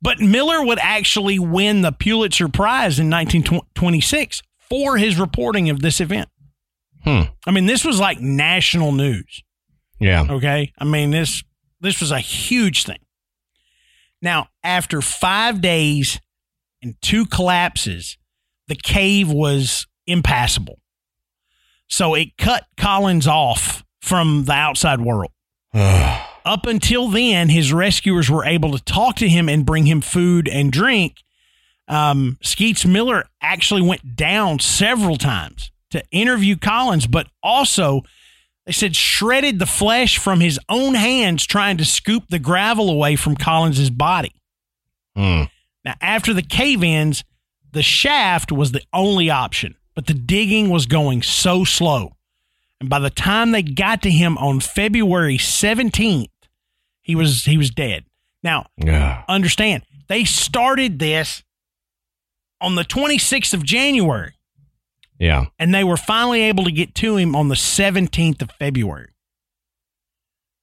[0.00, 6.00] But Miller would actually win the Pulitzer Prize in 1926 for his reporting of this
[6.00, 6.28] event.
[7.04, 7.22] Hmm.
[7.46, 9.42] I mean, this was like national news.
[10.00, 10.26] Yeah.
[10.28, 10.72] Okay.
[10.78, 11.42] I mean, this
[11.80, 12.98] this was a huge thing.
[14.20, 16.20] Now, after five days
[16.82, 18.18] and two collapses,
[18.66, 20.80] the cave was impassable.
[21.88, 25.32] So it cut Collins off from the outside world.
[26.48, 30.48] Up until then, his rescuers were able to talk to him and bring him food
[30.48, 31.22] and drink.
[31.88, 38.00] Um, Skeets Miller actually went down several times to interview Collins, but also
[38.64, 43.14] they said shredded the flesh from his own hands trying to scoop the gravel away
[43.14, 44.32] from Collins's body.
[45.14, 45.42] Hmm.
[45.84, 47.24] Now, after the cave ins,
[47.72, 52.14] the shaft was the only option, but the digging was going so slow.
[52.80, 56.28] And by the time they got to him on February 17th,
[57.08, 58.04] he was he was dead.
[58.44, 59.24] Now, Ugh.
[59.28, 61.42] understand, they started this
[62.60, 64.34] on the 26th of January,
[65.18, 65.46] Yeah.
[65.58, 69.08] and they were finally able to get to him on the 17th of February.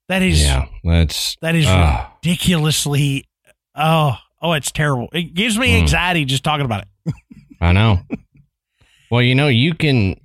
[0.07, 0.65] That is Yeah.
[0.83, 2.07] That's that is Ugh.
[2.23, 3.25] ridiculously
[3.75, 5.09] oh oh it's terrible.
[5.13, 5.81] It gives me Mm.
[5.81, 7.13] anxiety just talking about it.
[7.61, 8.01] I know.
[9.09, 10.19] well, you know, you can,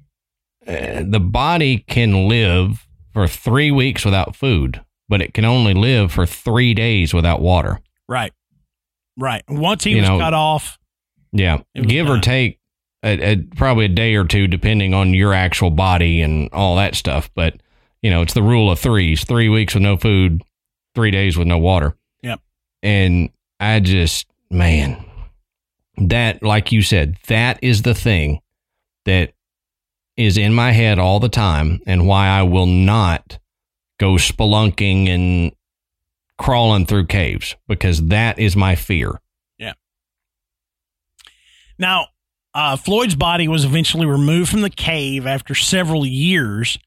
[0.67, 6.13] uh, the body can live for three weeks without food, but it can only live
[6.13, 7.81] for three days without water.
[8.09, 8.33] Right.
[9.19, 9.43] Right.
[9.49, 10.79] Once he You was know, cut off,
[11.33, 11.59] Yeah.
[11.75, 12.61] Give or take
[13.03, 16.95] a, a, probably a day or two, depending on your actual body and all that
[16.95, 17.29] stuff.
[17.35, 17.57] But,
[18.03, 20.43] you know, it's the rule of threes three weeks with no food,
[20.95, 21.97] three days with no water.
[22.23, 22.41] Yep.
[22.83, 25.05] And I just, man,
[25.99, 28.41] that, like you said, that is the thing
[29.07, 29.33] that
[30.17, 33.39] is in my head all the time and why I will not
[34.01, 35.53] go spelunking and
[36.39, 39.21] crawling through caves because that is my fear.
[39.59, 39.75] Yeah.
[41.79, 42.07] Now,
[42.53, 46.81] Uh, Floyd's body was eventually removed from the cave after several years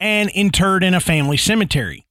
[0.00, 2.06] and interred in a family cemetery.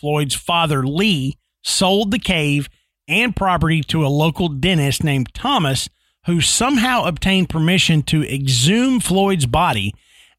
[0.00, 2.70] Floyd's father, Lee, sold the cave
[3.06, 5.90] and property to a local dentist named Thomas,
[6.24, 9.92] who somehow obtained permission to exhume Floyd's body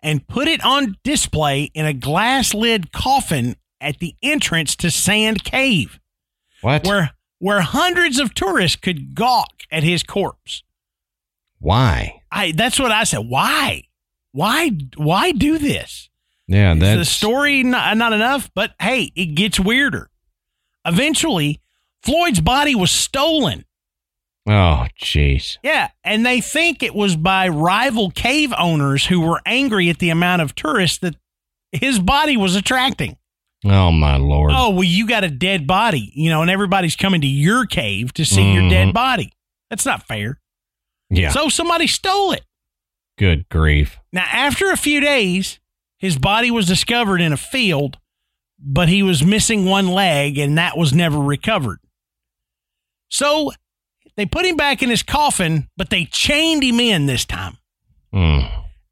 [0.03, 5.43] and put it on display in a glass lid coffin at the entrance to Sand
[5.43, 5.99] Cave,
[6.61, 6.85] What?
[6.85, 10.61] where where hundreds of tourists could gawk at his corpse.
[11.59, 12.21] Why?
[12.31, 13.19] I that's what I said.
[13.27, 13.83] Why?
[14.31, 16.09] Why why do this?
[16.47, 18.51] Yeah, Is that's the story not, uh, not enough?
[18.53, 20.09] But hey, it gets weirder.
[20.85, 21.61] Eventually,
[22.01, 23.63] Floyd's body was stolen.
[24.47, 25.57] Oh, jeez.
[25.63, 30.09] Yeah, and they think it was by rival cave owners who were angry at the
[30.09, 31.15] amount of tourists that
[31.71, 33.15] his body was attracting.
[33.65, 34.51] Oh my lord.
[34.53, 38.13] Oh, well, you got a dead body, you know, and everybody's coming to your cave
[38.15, 38.69] to see your Mhm.
[38.69, 39.31] dead body.
[39.69, 40.39] That's not fair.
[41.09, 41.29] yeah.
[41.29, 42.43] So somebody stole it.
[43.17, 43.97] Good grief.
[44.11, 45.59] Now, after a few days,
[45.99, 47.97] his body was discovered in a field,
[48.59, 51.79] but he was missing one leg and that was never recovered.
[53.09, 53.51] So
[54.15, 57.57] they put him back in his coffin, but they chained him in this time
[58.13, 58.49] Mm.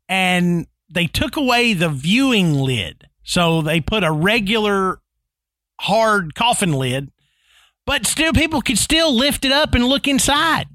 [0.09, 3.07] and they took away the viewing lid.
[3.23, 4.99] So they put a regular
[5.79, 7.11] hard coffin lid,
[7.85, 10.65] but still people could still lift it up and look inside.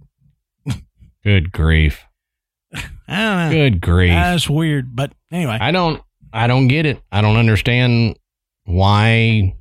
[1.24, 2.04] Good grief.
[2.74, 3.50] I don't know.
[3.50, 4.10] Good grief.
[4.12, 5.58] That's weird, but anyway.
[5.60, 6.00] I don't
[6.32, 7.00] I don't get it.
[7.10, 8.16] I don't understand
[8.64, 9.54] why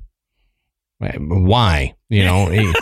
[0.98, 2.72] why, you know, he-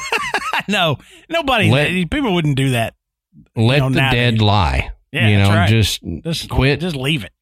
[0.68, 0.96] no,
[1.28, 1.70] nobody.
[1.70, 2.94] Let- people wouldn't do that.
[3.56, 4.32] let know, the nowadays.
[4.32, 4.90] dead lie.
[5.12, 5.68] Yeah, you know, right.
[5.68, 6.80] just Just Quit.
[6.80, 7.32] Just leave it.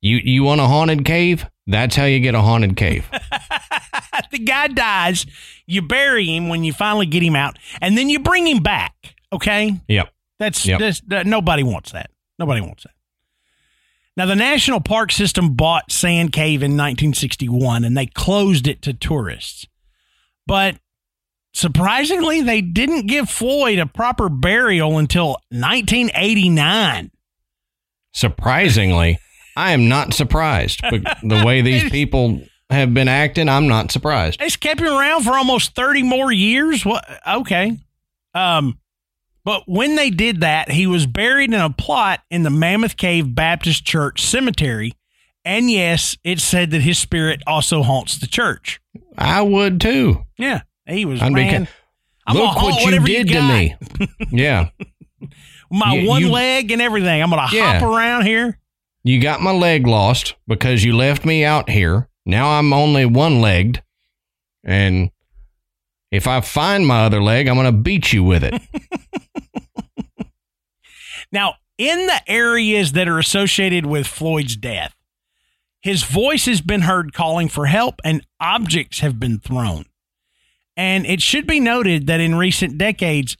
[0.00, 1.46] you you want a haunted cave?
[1.66, 3.08] That's how you get a haunted cave.
[4.30, 5.26] the guy dies.
[5.66, 8.94] You bury him when you finally get him out, and then you bring him back.
[9.32, 9.80] Okay.
[9.88, 10.08] Yep.
[10.38, 10.80] That's, Yep.
[10.80, 12.10] that's that, nobody wants that.
[12.38, 12.92] Nobody wants that.
[14.16, 18.92] Now, the National Park System bought Sand Cave in 1961 and they closed it to
[18.94, 19.66] tourists.
[20.46, 20.76] But
[21.56, 27.10] surprisingly, they didn't give Floyd a proper burial until 1989.
[28.12, 29.18] Surprisingly,
[29.56, 30.80] I am not surprised.
[30.82, 32.40] But the way these people
[32.70, 34.40] have been acting, I'm not surprised.
[34.40, 36.84] They kept him around for almost 30 more years.
[36.84, 37.04] What?
[37.26, 37.78] Okay.
[38.34, 38.78] Um,
[39.44, 43.34] but when they did that, he was buried in a plot in the Mammoth Cave
[43.34, 44.92] Baptist Church Cemetery.
[45.44, 48.80] And yes, it said that his spirit also haunts the church.
[49.16, 50.24] I would too.
[50.36, 50.62] Yeah.
[50.88, 51.68] He was, be man,
[52.26, 53.76] I'm Look what you did to me.
[54.30, 54.70] yeah.
[55.70, 57.22] My You- one you- leg and everything.
[57.22, 57.78] I'm going to Yeah.
[57.78, 58.58] hop around here.
[59.04, 62.08] You got my leg lost because you left me out here.
[62.24, 63.82] Now I'm only one legged.
[64.64, 65.10] And
[66.10, 68.60] if I find my other leg, I'm going to beat you with it.
[71.32, 74.94] Now, in the areas that are associated with Floyd's death,
[75.80, 79.86] his voice has been heard calling for help and objects have been thrown.
[80.76, 83.36] And it should be noted that in recent decades,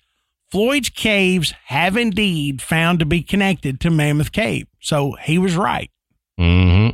[0.51, 4.67] Floyd's caves have indeed found to be connected to Mammoth Cave.
[4.81, 5.91] So he was right.
[6.39, 6.91] hmm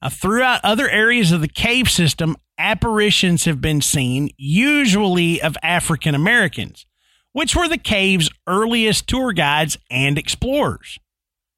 [0.00, 6.14] Uh, throughout other areas of the cave system, apparitions have been seen, usually of African
[6.14, 6.86] Americans,
[7.32, 10.98] which were the cave's earliest tour guides and explorers.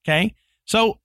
[0.04, 0.34] Okay,
[0.66, 0.98] so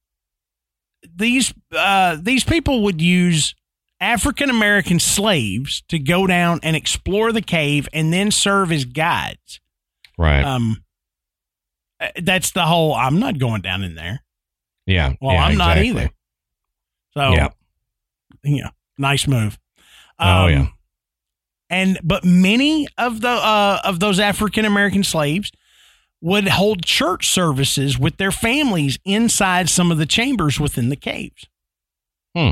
[1.15, 3.55] these uh, these people would use
[3.99, 9.59] African American slaves to go down and explore the cave and then serve as guides.
[10.17, 10.43] Right.
[10.43, 10.83] Um,
[11.99, 12.93] uh, that's the whole.
[12.93, 14.21] I'm not going down in there.
[14.85, 15.13] yeah.
[15.21, 15.89] Well, yeah, I'm not exactly.
[16.03, 16.11] either.
[17.13, 17.49] So Yeah.
[18.43, 19.57] yeah, nice move.
[20.19, 20.67] Oh, yeah.
[21.69, 25.51] And but many of the uh, of those African American slaves
[26.21, 31.45] would hold church services with their families inside some of the chambers within the caves.
[32.35, 32.51] Hmm.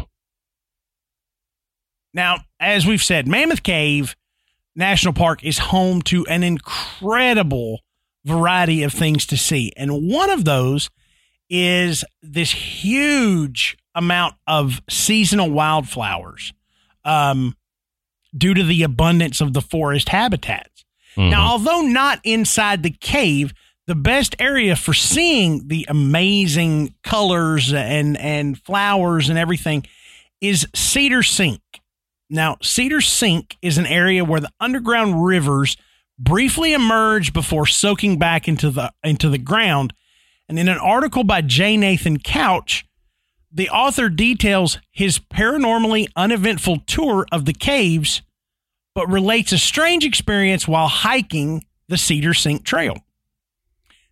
[2.17, 4.15] Now, as we've said, Mammoth Cave
[4.75, 7.81] National Park is home to an incredible
[8.25, 9.71] variety of things to see.
[9.77, 10.89] And one of those
[11.47, 16.53] is this huge amount of seasonal wildflowers
[17.05, 17.55] um,
[18.35, 20.85] due to the abundance of the forest habitats.
[21.15, 21.29] Mhm.
[21.29, 23.53] Now, although not inside the cave,
[23.85, 29.85] the best area for seeing the amazing colors and, and flowers and everything
[30.41, 31.61] is Cedar Sink.
[32.29, 35.77] Now, Cedar Sink is an area where the underground rivers
[36.19, 39.93] briefly emerge before soaking back into the into the ground.
[40.49, 41.77] And in an article by J.
[41.77, 42.85] Nathan Couch,
[43.51, 48.21] the author details his paranormally uneventful tour of the caves,
[48.93, 52.97] but relates a strange experience while hiking the Cedar Sink Trail.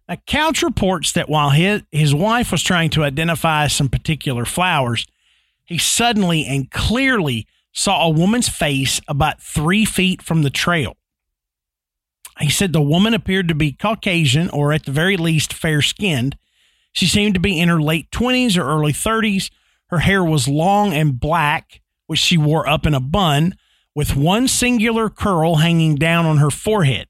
[0.07, 5.07] Now, Couch reports that while his, his wife was trying to identify some particular flowers,
[5.65, 10.95] he suddenly and clearly saw a woman's face about three feet from the trail.
[12.39, 16.37] He said the woman appeared to be Caucasian or at the very least fair skinned.
[16.91, 19.51] She seemed to be in her late 20s or early 30s.
[19.89, 23.55] Her hair was long and black, which she wore up in a bun,
[23.93, 27.07] with one singular curl hanging down on her forehead.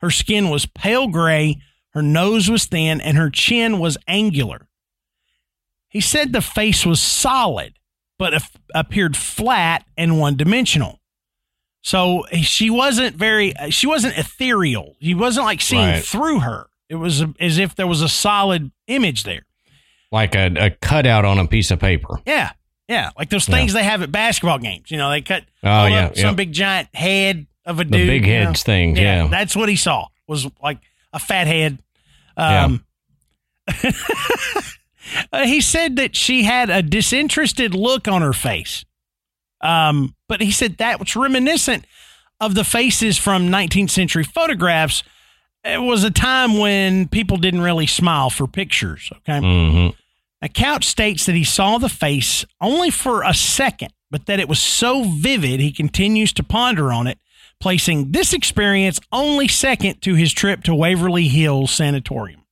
[0.00, 1.60] Her skin was pale gray,
[1.90, 4.68] her nose was thin, and her chin was angular.
[5.88, 7.77] He said the face was solid,
[8.18, 8.42] but
[8.74, 11.00] appeared flat and one dimensional.
[11.82, 14.96] So she wasn't very, she wasn't ethereal.
[14.98, 16.04] He wasn't like seeing right.
[16.04, 16.66] through her.
[16.88, 19.46] It was as if there was a solid image there.
[20.10, 22.20] Like a, a cutout on a piece of paper.
[22.26, 22.52] Yeah.
[22.88, 23.10] Yeah.
[23.16, 23.80] Like those things yeah.
[23.80, 24.90] they have at basketball games.
[24.90, 28.06] You know, they cut oh, yeah, some big giant head of a the dude.
[28.06, 28.72] big heads know?
[28.72, 28.96] thing.
[28.96, 30.78] Yeah, yeah, That's what he saw was like
[31.12, 31.82] a fat head.
[32.36, 32.84] Um,
[33.84, 33.90] yeah.
[35.32, 38.84] uh, he said that she had a disinterested look on her face.
[39.60, 41.84] Um, but he said that was reminiscent
[42.40, 45.02] of the faces from 19th century photographs.
[45.64, 49.10] It was a time when people didn't really smile for pictures.
[49.16, 49.40] Okay.
[49.40, 49.96] Mm-hmm.
[50.40, 54.48] Now, Couch states that he saw the face only for a second, but that it
[54.48, 57.18] was so vivid he continues to ponder on it,
[57.58, 62.44] placing this experience only second to his trip to Waverly Hills Sanatorium.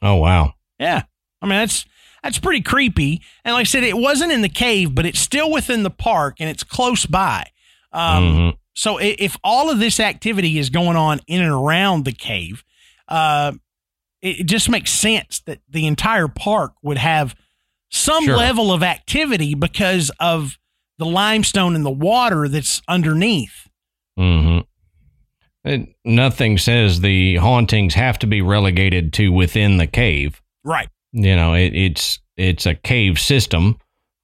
[0.00, 0.54] Oh, wow.
[0.78, 1.02] Yeah.
[1.42, 1.84] I mean, that's
[2.24, 3.20] that's pretty creepy.
[3.44, 6.36] And like I said, it wasn't in the cave, but it's still within the park
[6.40, 7.50] and it's close by.
[7.92, 8.56] Um, mm-hmm.
[8.72, 12.64] So if all of this activity is going on in and around the cave,
[13.08, 13.52] uh,
[14.22, 17.36] it just makes sense that the entire park would have
[17.90, 18.38] some sure.
[18.38, 20.56] level of activity because of
[20.96, 23.68] the limestone and the water that's underneath.
[24.18, 24.60] Mm-hmm.
[25.68, 30.40] It, nothing says the hauntings have to be relegated to within the cave.
[30.64, 30.88] Right.
[31.14, 33.76] You know, it, it's it's a cave system,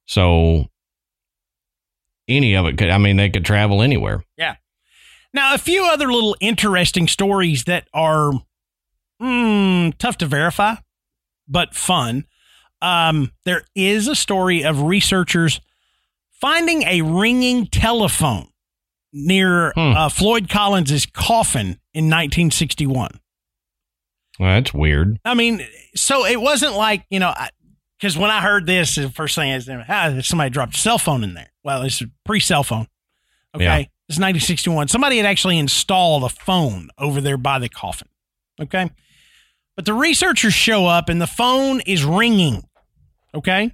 [0.05, 0.65] so
[2.27, 2.89] any of it could.
[2.89, 4.23] I mean, they could travel anywhere.
[4.37, 4.55] Yeah.
[5.33, 8.33] Now, a few other little interesting stories that are
[9.21, 10.75] mm, tough to verify,
[11.47, 12.25] but fun.
[12.81, 15.61] Um, there is a story of researchers
[16.41, 18.49] finding a ringing telephone
[19.13, 19.93] near hmm.
[19.95, 23.20] uh, Floyd Collins's coffin in 1961.
[24.41, 25.19] Well, that's weird.
[25.23, 25.63] I mean,
[25.95, 27.31] so it wasn't like, you know,
[27.99, 31.23] because when I heard this, the first thing is, ah, somebody dropped a cell phone
[31.23, 31.51] in there.
[31.63, 32.87] Well, it's pre cell phone.
[33.53, 33.65] Okay.
[33.65, 33.77] Yeah.
[34.09, 34.87] It's 1961.
[34.87, 38.07] Somebody had actually installed a phone over there by the coffin.
[38.59, 38.89] Okay.
[39.75, 42.63] But the researchers show up and the phone is ringing.
[43.35, 43.71] Okay.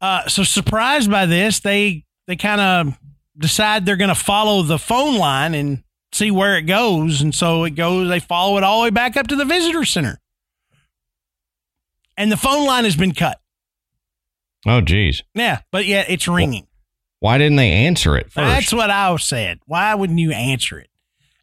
[0.00, 2.98] Uh, so surprised by this, they they kind of
[3.38, 7.20] decide they're going to follow the phone line and see where it goes.
[7.20, 9.84] And so it goes, they follow it all the way back up to the visitor
[9.84, 10.20] center.
[12.16, 13.40] And the phone line has been cut.
[14.66, 15.22] Oh, geez.
[15.34, 16.66] Yeah, but yeah, it's ringing.
[17.20, 18.46] Why didn't they answer it first?
[18.46, 19.58] That's what I said.
[19.66, 20.88] Why wouldn't you answer it?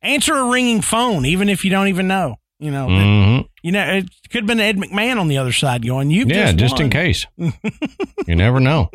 [0.02, 2.36] Answer a ringing phone, even if you don't even know.
[2.60, 3.38] You know, mm-hmm.
[3.38, 6.26] that, you know, it could have been Ed McMahon on the other side going, "You,
[6.26, 8.90] yeah, just, just in case." you never know.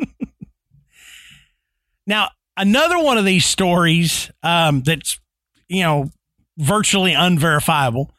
[2.07, 5.19] Now, another one of these stories um, that's
[5.71, 6.09] you know
[6.57, 8.11] virtually unverifiable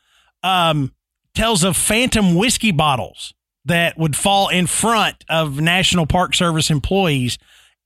[0.43, 0.93] um,
[1.35, 3.35] tells of phantom whiskey bottles
[3.65, 7.39] that would fall in front of National Park Service employees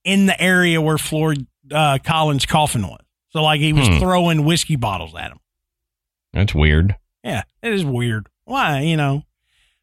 [0.04, 3.00] in the area where Floyd uh, Collins' coffin was.
[3.30, 3.98] So, like, he was hmm.
[3.98, 5.40] throwing whiskey bottles at him.
[6.32, 6.97] That's weird.
[7.22, 8.28] Yeah, it is weird.
[8.44, 9.24] Why, you know?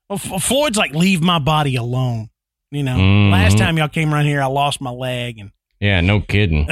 [0.09, 2.29] Well, Floyd's like, leave my body alone.
[2.71, 3.31] You know, mm-hmm.
[3.31, 6.67] last time y'all came around here, I lost my leg, and yeah, no kidding.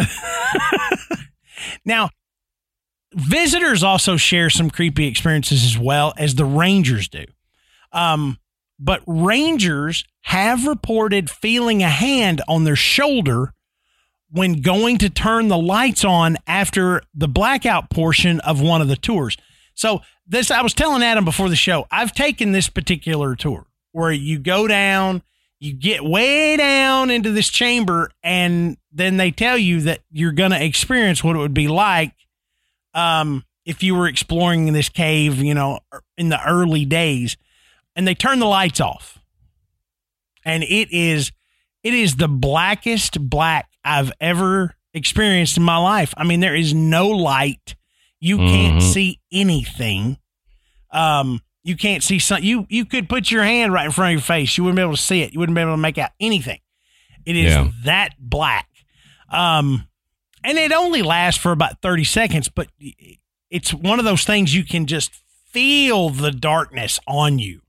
[1.85, 2.09] now,
[3.13, 7.25] visitors also share some creepy experiences as well as the rangers do.
[7.91, 8.37] Um,
[8.79, 13.53] but rangers have reported feeling a hand on their shoulder
[14.29, 18.95] when going to turn the lights on after the blackout portion of one of the
[18.95, 19.37] tours.
[19.73, 24.11] So, this I was telling Adam before the show, I've taken this particular tour where
[24.11, 25.21] you go down
[25.61, 30.49] you get way down into this chamber and then they tell you that you're going
[30.49, 32.13] to experience what it would be like
[32.93, 35.79] um, if you were exploring this cave, you know,
[36.17, 37.37] in the early days
[37.95, 39.19] and they turn the lights off.
[40.43, 41.31] And it is
[41.83, 46.13] it is the blackest black I've ever experienced in my life.
[46.17, 47.75] I mean, there is no light.
[48.19, 48.91] You can't mm-hmm.
[48.91, 50.17] see anything.
[50.91, 52.45] Um, you can't see something.
[52.45, 54.57] You you could put your hand right in front of your face.
[54.57, 55.33] You wouldn't be able to see it.
[55.33, 56.59] You wouldn't be able to make out anything.
[57.25, 57.69] It is yeah.
[57.85, 58.67] that black.
[59.29, 59.87] Um,
[60.43, 62.67] and it only lasts for about thirty seconds, but
[63.49, 65.11] it's one of those things you can just
[65.51, 67.61] feel the darkness on you.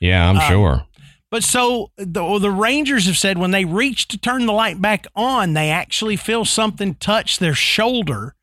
[0.00, 0.86] Yeah, I'm Um, sure.
[1.30, 5.06] But so the, the Rangers have said when they reach to turn the light back
[5.14, 8.34] on, they actually feel something touch their shoulder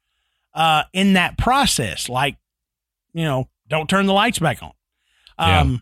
[0.53, 2.09] uh, in that process.
[2.09, 2.35] Like,
[3.13, 4.73] you know, don't turn the lights back on.
[5.39, 5.61] Yeah.
[5.61, 5.81] Um,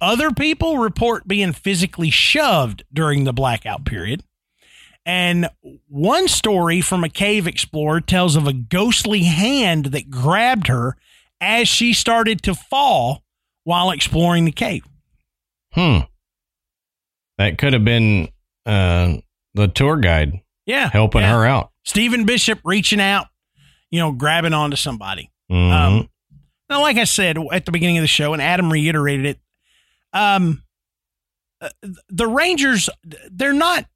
[0.00, 4.22] Other people report being physically shoved during the blackout period.
[5.04, 5.48] And
[5.88, 10.96] one story from a cave explorer tells of a ghostly hand that grabbed her
[11.40, 13.24] as she started to fall
[13.64, 14.84] while exploring the cave.
[15.72, 15.98] Hmm.
[17.38, 18.28] That could have been
[18.64, 19.14] uh,
[19.54, 20.88] the tour guide Yeah.
[20.90, 21.34] helping yeah.
[21.36, 21.70] her out.
[21.84, 23.26] Stephen Bishop reaching out,
[23.90, 25.30] you know, grabbing onto somebody.
[25.50, 25.72] Mhm.
[25.72, 26.08] Um,
[26.70, 29.40] now, like I said at the beginning of the show, and Adam reiterated it,
[30.12, 30.62] um,
[31.60, 31.70] uh,
[32.08, 32.88] the Rangers,
[33.30, 33.86] they're not,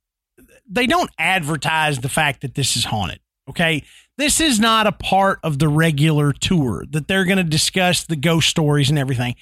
[0.68, 3.20] they don't advertise the fact that this is haunted.
[3.48, 3.84] Okay.
[4.18, 8.16] This is not a part of the regular tour that they're going to discuss the
[8.16, 9.36] ghost stories and everything.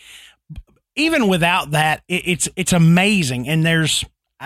[0.97, 3.49] Even without that, it, it's, it's amazing.
[3.49, 4.05] And there's,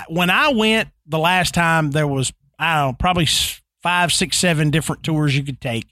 [0.08, 3.26] when I went the last time, there was, I don't know, probably
[3.82, 5.86] five, six, seven different tours you could take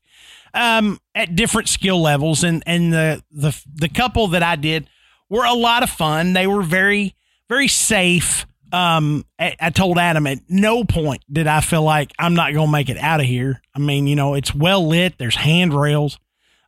[0.56, 4.88] um, at different skill levels, and and the the the couple that I did
[5.28, 6.32] were a lot of fun.
[6.32, 7.14] They were very
[7.48, 8.46] very safe.
[8.72, 12.70] Um, I, I told Adam at no point did I feel like I'm not gonna
[12.70, 13.60] make it out of here.
[13.74, 15.18] I mean, you know, it's well lit.
[15.18, 16.18] There's handrails.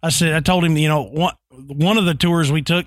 [0.02, 2.86] I said I told him, you know, one one of the tours we took.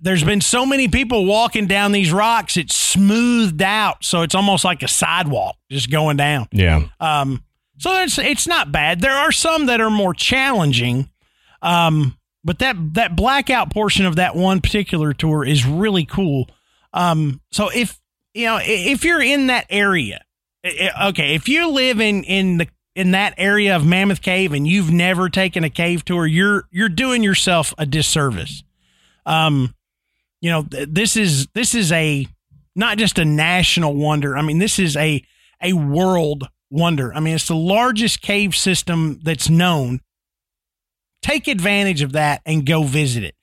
[0.00, 4.64] There's been so many people walking down these rocks, it's smoothed out, so it's almost
[4.64, 6.48] like a sidewalk just going down.
[6.52, 6.88] Yeah.
[7.00, 7.42] Um,
[7.78, 9.00] so it's it's not bad.
[9.00, 11.10] There are some that are more challenging,
[11.62, 16.48] um, but that that blackout portion of that one particular tour is really cool.
[16.92, 17.98] Um, so if
[18.34, 20.24] you know if you're in that area,
[21.04, 24.90] okay, if you live in in the in that area of Mammoth Cave and you've
[24.92, 28.62] never taken a cave tour, you're you're doing yourself a disservice.
[29.26, 29.74] Um,
[30.40, 32.26] you know, th- this is this is a
[32.76, 34.36] not just a national wonder.
[34.36, 35.24] I mean, this is a
[35.62, 37.14] a world wonder.
[37.14, 40.00] I mean, it's the largest cave system that's known.
[41.22, 43.34] Take advantage of that and go visit it.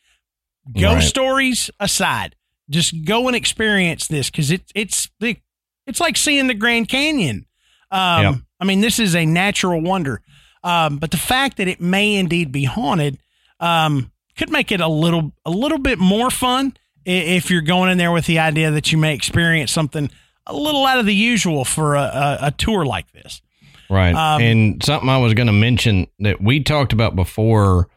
[0.72, 1.04] Ghost Right.
[1.04, 2.36] stories aside,
[2.72, 5.38] just go and experience this because it's it's the
[5.86, 7.46] it's like seeing the Grand Canyon.
[7.92, 8.36] Um, Yep.
[8.60, 10.22] I mean, this is a natural wonder.
[10.64, 13.18] Um, but the fact that it may indeed be haunted
[13.60, 17.98] um, could make it a little a little bit more fun if you're going in
[17.98, 20.10] there with the idea that you may experience something
[20.46, 23.42] a little out of the usual for a, a, a tour like this.
[23.90, 24.14] Right.
[24.14, 27.90] Um, and something I was going to mention that we talked about before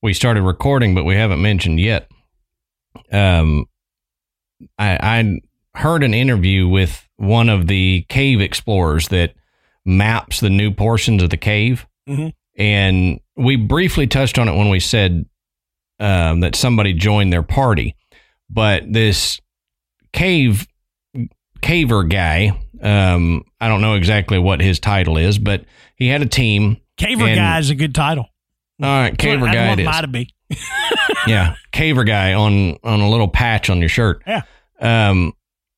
[0.00, 2.08] we started recording, but we haven't mentioned yet.
[3.10, 3.66] Um,
[4.78, 5.40] I, I
[5.78, 9.34] heard an interview with one of the cave explorers that
[9.84, 11.86] maps the new portions of the cave.
[12.08, 12.32] Mhm.
[12.58, 15.26] And we briefly touched on it when we said
[15.98, 17.94] um, that somebody joined their party.
[18.50, 19.40] But this
[20.12, 20.66] cave
[21.62, 22.52] caver guy,
[22.82, 25.64] um, I don't know exactly what his title is, but
[25.96, 26.78] he had a team.
[26.98, 28.26] Caver guy is a good title.
[28.82, 29.86] All right, caver I guy it is.
[29.86, 30.34] mine to be.
[31.26, 34.22] yeah, caver guy on on a little patch on your shirt.
[34.26, 34.42] Yeah.
[34.80, 35.34] Um,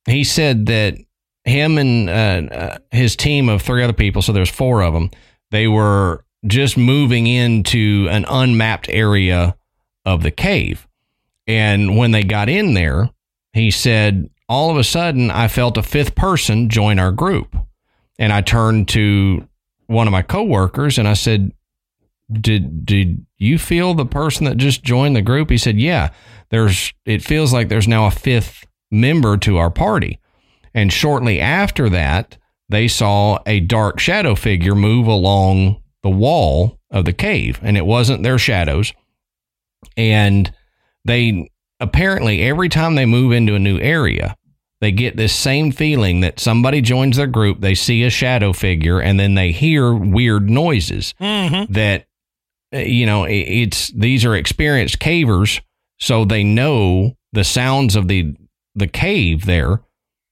[0.07, 0.97] he said that
[1.45, 5.11] him and uh, uh, his team of three other people, so there's four of them,
[5.51, 9.55] they were just moving into an unmapped area
[10.07, 10.87] of the cave,
[11.47, 13.11] and when they got in there,
[13.53, 17.55] he said all of a sudden I felt a fifth person join our group,
[18.19, 19.47] and I turned to
[19.87, 21.53] one of my coworkers and I said,
[22.33, 25.51] did did you feel the person that just joined the group?
[25.51, 26.11] He said yeah
[26.51, 30.21] there's it feels like there's now a fifth member to our party.
[30.73, 32.39] And shortly after that
[32.69, 37.85] they saw a dark shadow figure move along the wall of the cave and it
[37.87, 38.93] wasn't their shadows.
[39.97, 40.53] And
[41.05, 44.37] they apparently every time they move into a new area
[44.81, 49.01] they get this same feeling that somebody joins their group they see a shadow figure
[49.01, 51.73] and then they hear weird noises Mm-hmm.
[51.73, 52.07] that
[52.75, 55.61] you know it's these are experienced cavers
[55.99, 58.35] so they know the sounds of the
[58.75, 59.81] the cave there.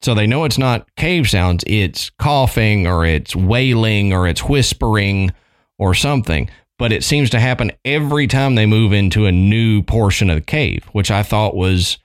[0.03, 5.33] So they know it's not cave sounds it's coughing or it's wailing or it's whispering
[5.79, 6.51] or something.
[6.79, 10.45] But it seems to happen every time they move into a new portion of the
[10.45, 11.99] cave which i thought was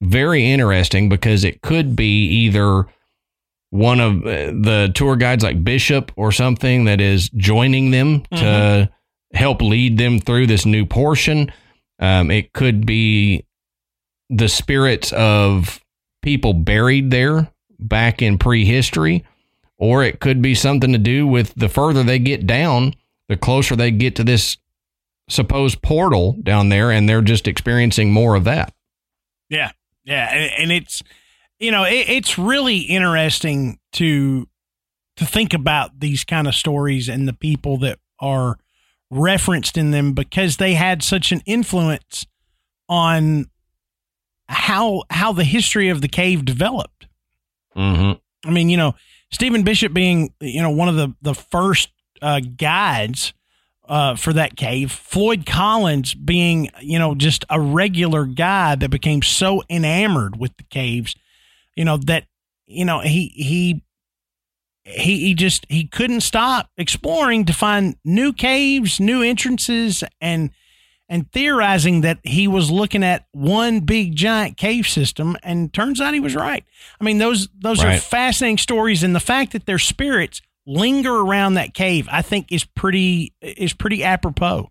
[0.00, 2.86] very interesting because it could be either
[3.70, 8.90] one of uh, the tour guides like Bishop or something that is joining them to
[9.32, 11.52] help lead them through this new portion.
[11.98, 13.44] Um, it could be
[14.30, 15.80] the spirits of
[16.22, 19.24] people buried there back in prehistory,
[19.78, 22.94] or it could be something to do with the further they get down,
[23.28, 24.56] the closer they get to this
[25.28, 28.72] supposed portal down there, and they're just experiencing more of that.
[29.48, 29.72] Yeah,
[30.04, 31.02] yeah, and, and it's
[31.58, 34.48] you know it, it's really interesting to
[35.16, 38.58] to think about these kind of stories and the people that are
[39.10, 42.26] referenced in them because they had such an influence
[42.88, 43.46] on
[44.48, 47.06] how how the history of the cave developed.
[47.76, 48.18] Mm-hmm.
[48.48, 48.94] I mean, you know,
[49.30, 51.90] Stephen Bishop being you know one of the the first
[52.22, 53.32] uh, guides
[53.88, 59.22] uh, for that cave, Floyd Collins being you know just a regular guy that became
[59.22, 61.14] so enamored with the caves,
[61.76, 62.24] you know that
[62.66, 63.82] you know he he
[64.88, 70.50] he he just he couldn't stop exploring to find new caves, new entrances, and
[71.10, 75.36] and theorizing that he was looking at one big giant cave system.
[75.42, 76.64] And turns out he was right.
[77.00, 77.96] I mean those those Right.
[77.98, 82.52] are fascinating stories, and the fact that their spirits linger around that cave, I think,
[82.52, 84.70] is pretty is pretty apropos.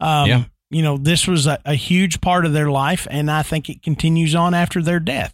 [0.00, 0.44] Um, Yeah.
[0.70, 3.82] You know, this was a, a huge part of their life, and I think it
[3.82, 5.32] continues on after their death.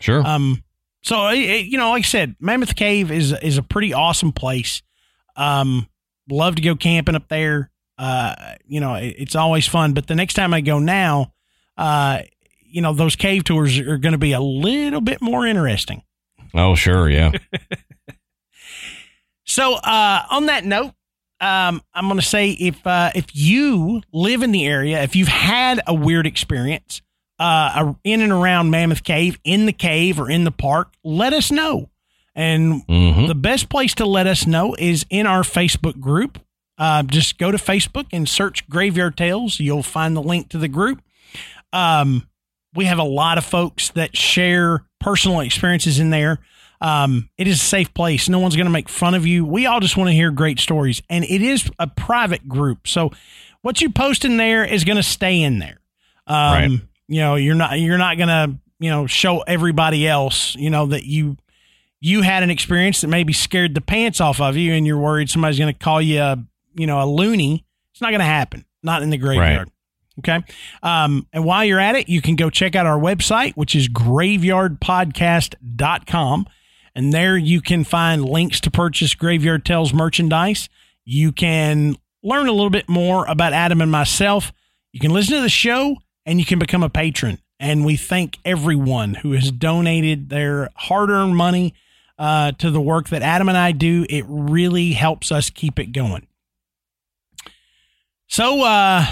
[0.00, 0.26] Sure.
[0.26, 0.64] Um,
[1.06, 4.82] so it, you know, like I said, Mammoth Cave is is a pretty awesome place.
[5.36, 5.86] Um,
[6.28, 7.70] love to go camping up there.
[7.96, 8.34] Uh,
[8.66, 9.94] you know, it, it's always fun.
[9.94, 11.32] But the next time I go now,
[11.76, 12.22] uh,
[12.60, 16.02] you know, those cave tours are going to be a little bit more interesting.
[16.54, 17.08] oh, sure.
[17.08, 17.30] Yeah.
[19.48, 20.92] So, uh, on that note,
[21.40, 25.28] um, I'm going to say if uh, if you live in the area, if you've
[25.28, 27.00] had a weird experience
[27.38, 31.50] uh, in and around Mammoth Cave, in the cave or in the park, let us
[31.50, 31.90] know.
[32.34, 36.38] And hmm the best place to let us know is in our Facebook group.
[36.78, 39.58] Uh, just go to Facebook and search Graveyard Tales.
[39.58, 41.00] You'll find the link to the group.
[41.72, 42.28] Um,
[42.74, 46.38] we have a lot of folks that share personal experiences in there.
[46.80, 48.28] Um, it is a safe place.
[48.28, 49.46] No one's going to make fun of you.
[49.46, 52.86] We all just want to hear great stories, and it is a private group.
[52.86, 53.12] So
[53.62, 55.80] what you post in there is going to stay in there.
[56.26, 56.70] Um, Right.
[57.08, 60.84] You know, you're not you're not going to you know show everybody else you know
[60.86, 61.38] that you
[62.00, 65.30] you had an experience that maybe scared the pants off of you, and you're worried
[65.30, 67.64] somebody's going to call you a you know a loony.
[67.92, 68.64] It's not going to happen.
[68.82, 69.70] Not in the graveyard.
[70.18, 70.42] Okay.
[70.82, 73.88] Um, and while you're at it, you can go check out our website, which is
[73.88, 76.46] graveyardpodcast.com.
[76.94, 80.70] And there you can find links to purchase Graveyard Tales merchandise.
[81.04, 84.54] You can learn a little bit more about Adam and myself.
[84.92, 87.38] You can listen to the show and you can become a patron.
[87.58, 91.72] And we thank everyone who has donated their hard earned money
[92.18, 94.04] uh, to the work that Adam and I do.
[94.10, 96.26] It really helps us keep it going.
[98.28, 99.06] So, uh,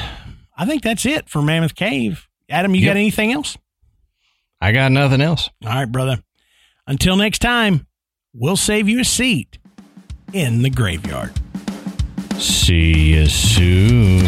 [0.57, 2.29] I think that's it for Mammoth Cave.
[2.51, 2.91] Adam, you Yep.
[2.91, 3.57] got anything else?
[4.61, 5.49] I got nothing else.
[5.65, 6.23] All right, brother.
[6.87, 7.87] Until next time,
[8.35, 9.59] we'll save you a seat
[10.33, 11.33] in the graveyard.
[12.39, 14.25] See you soon.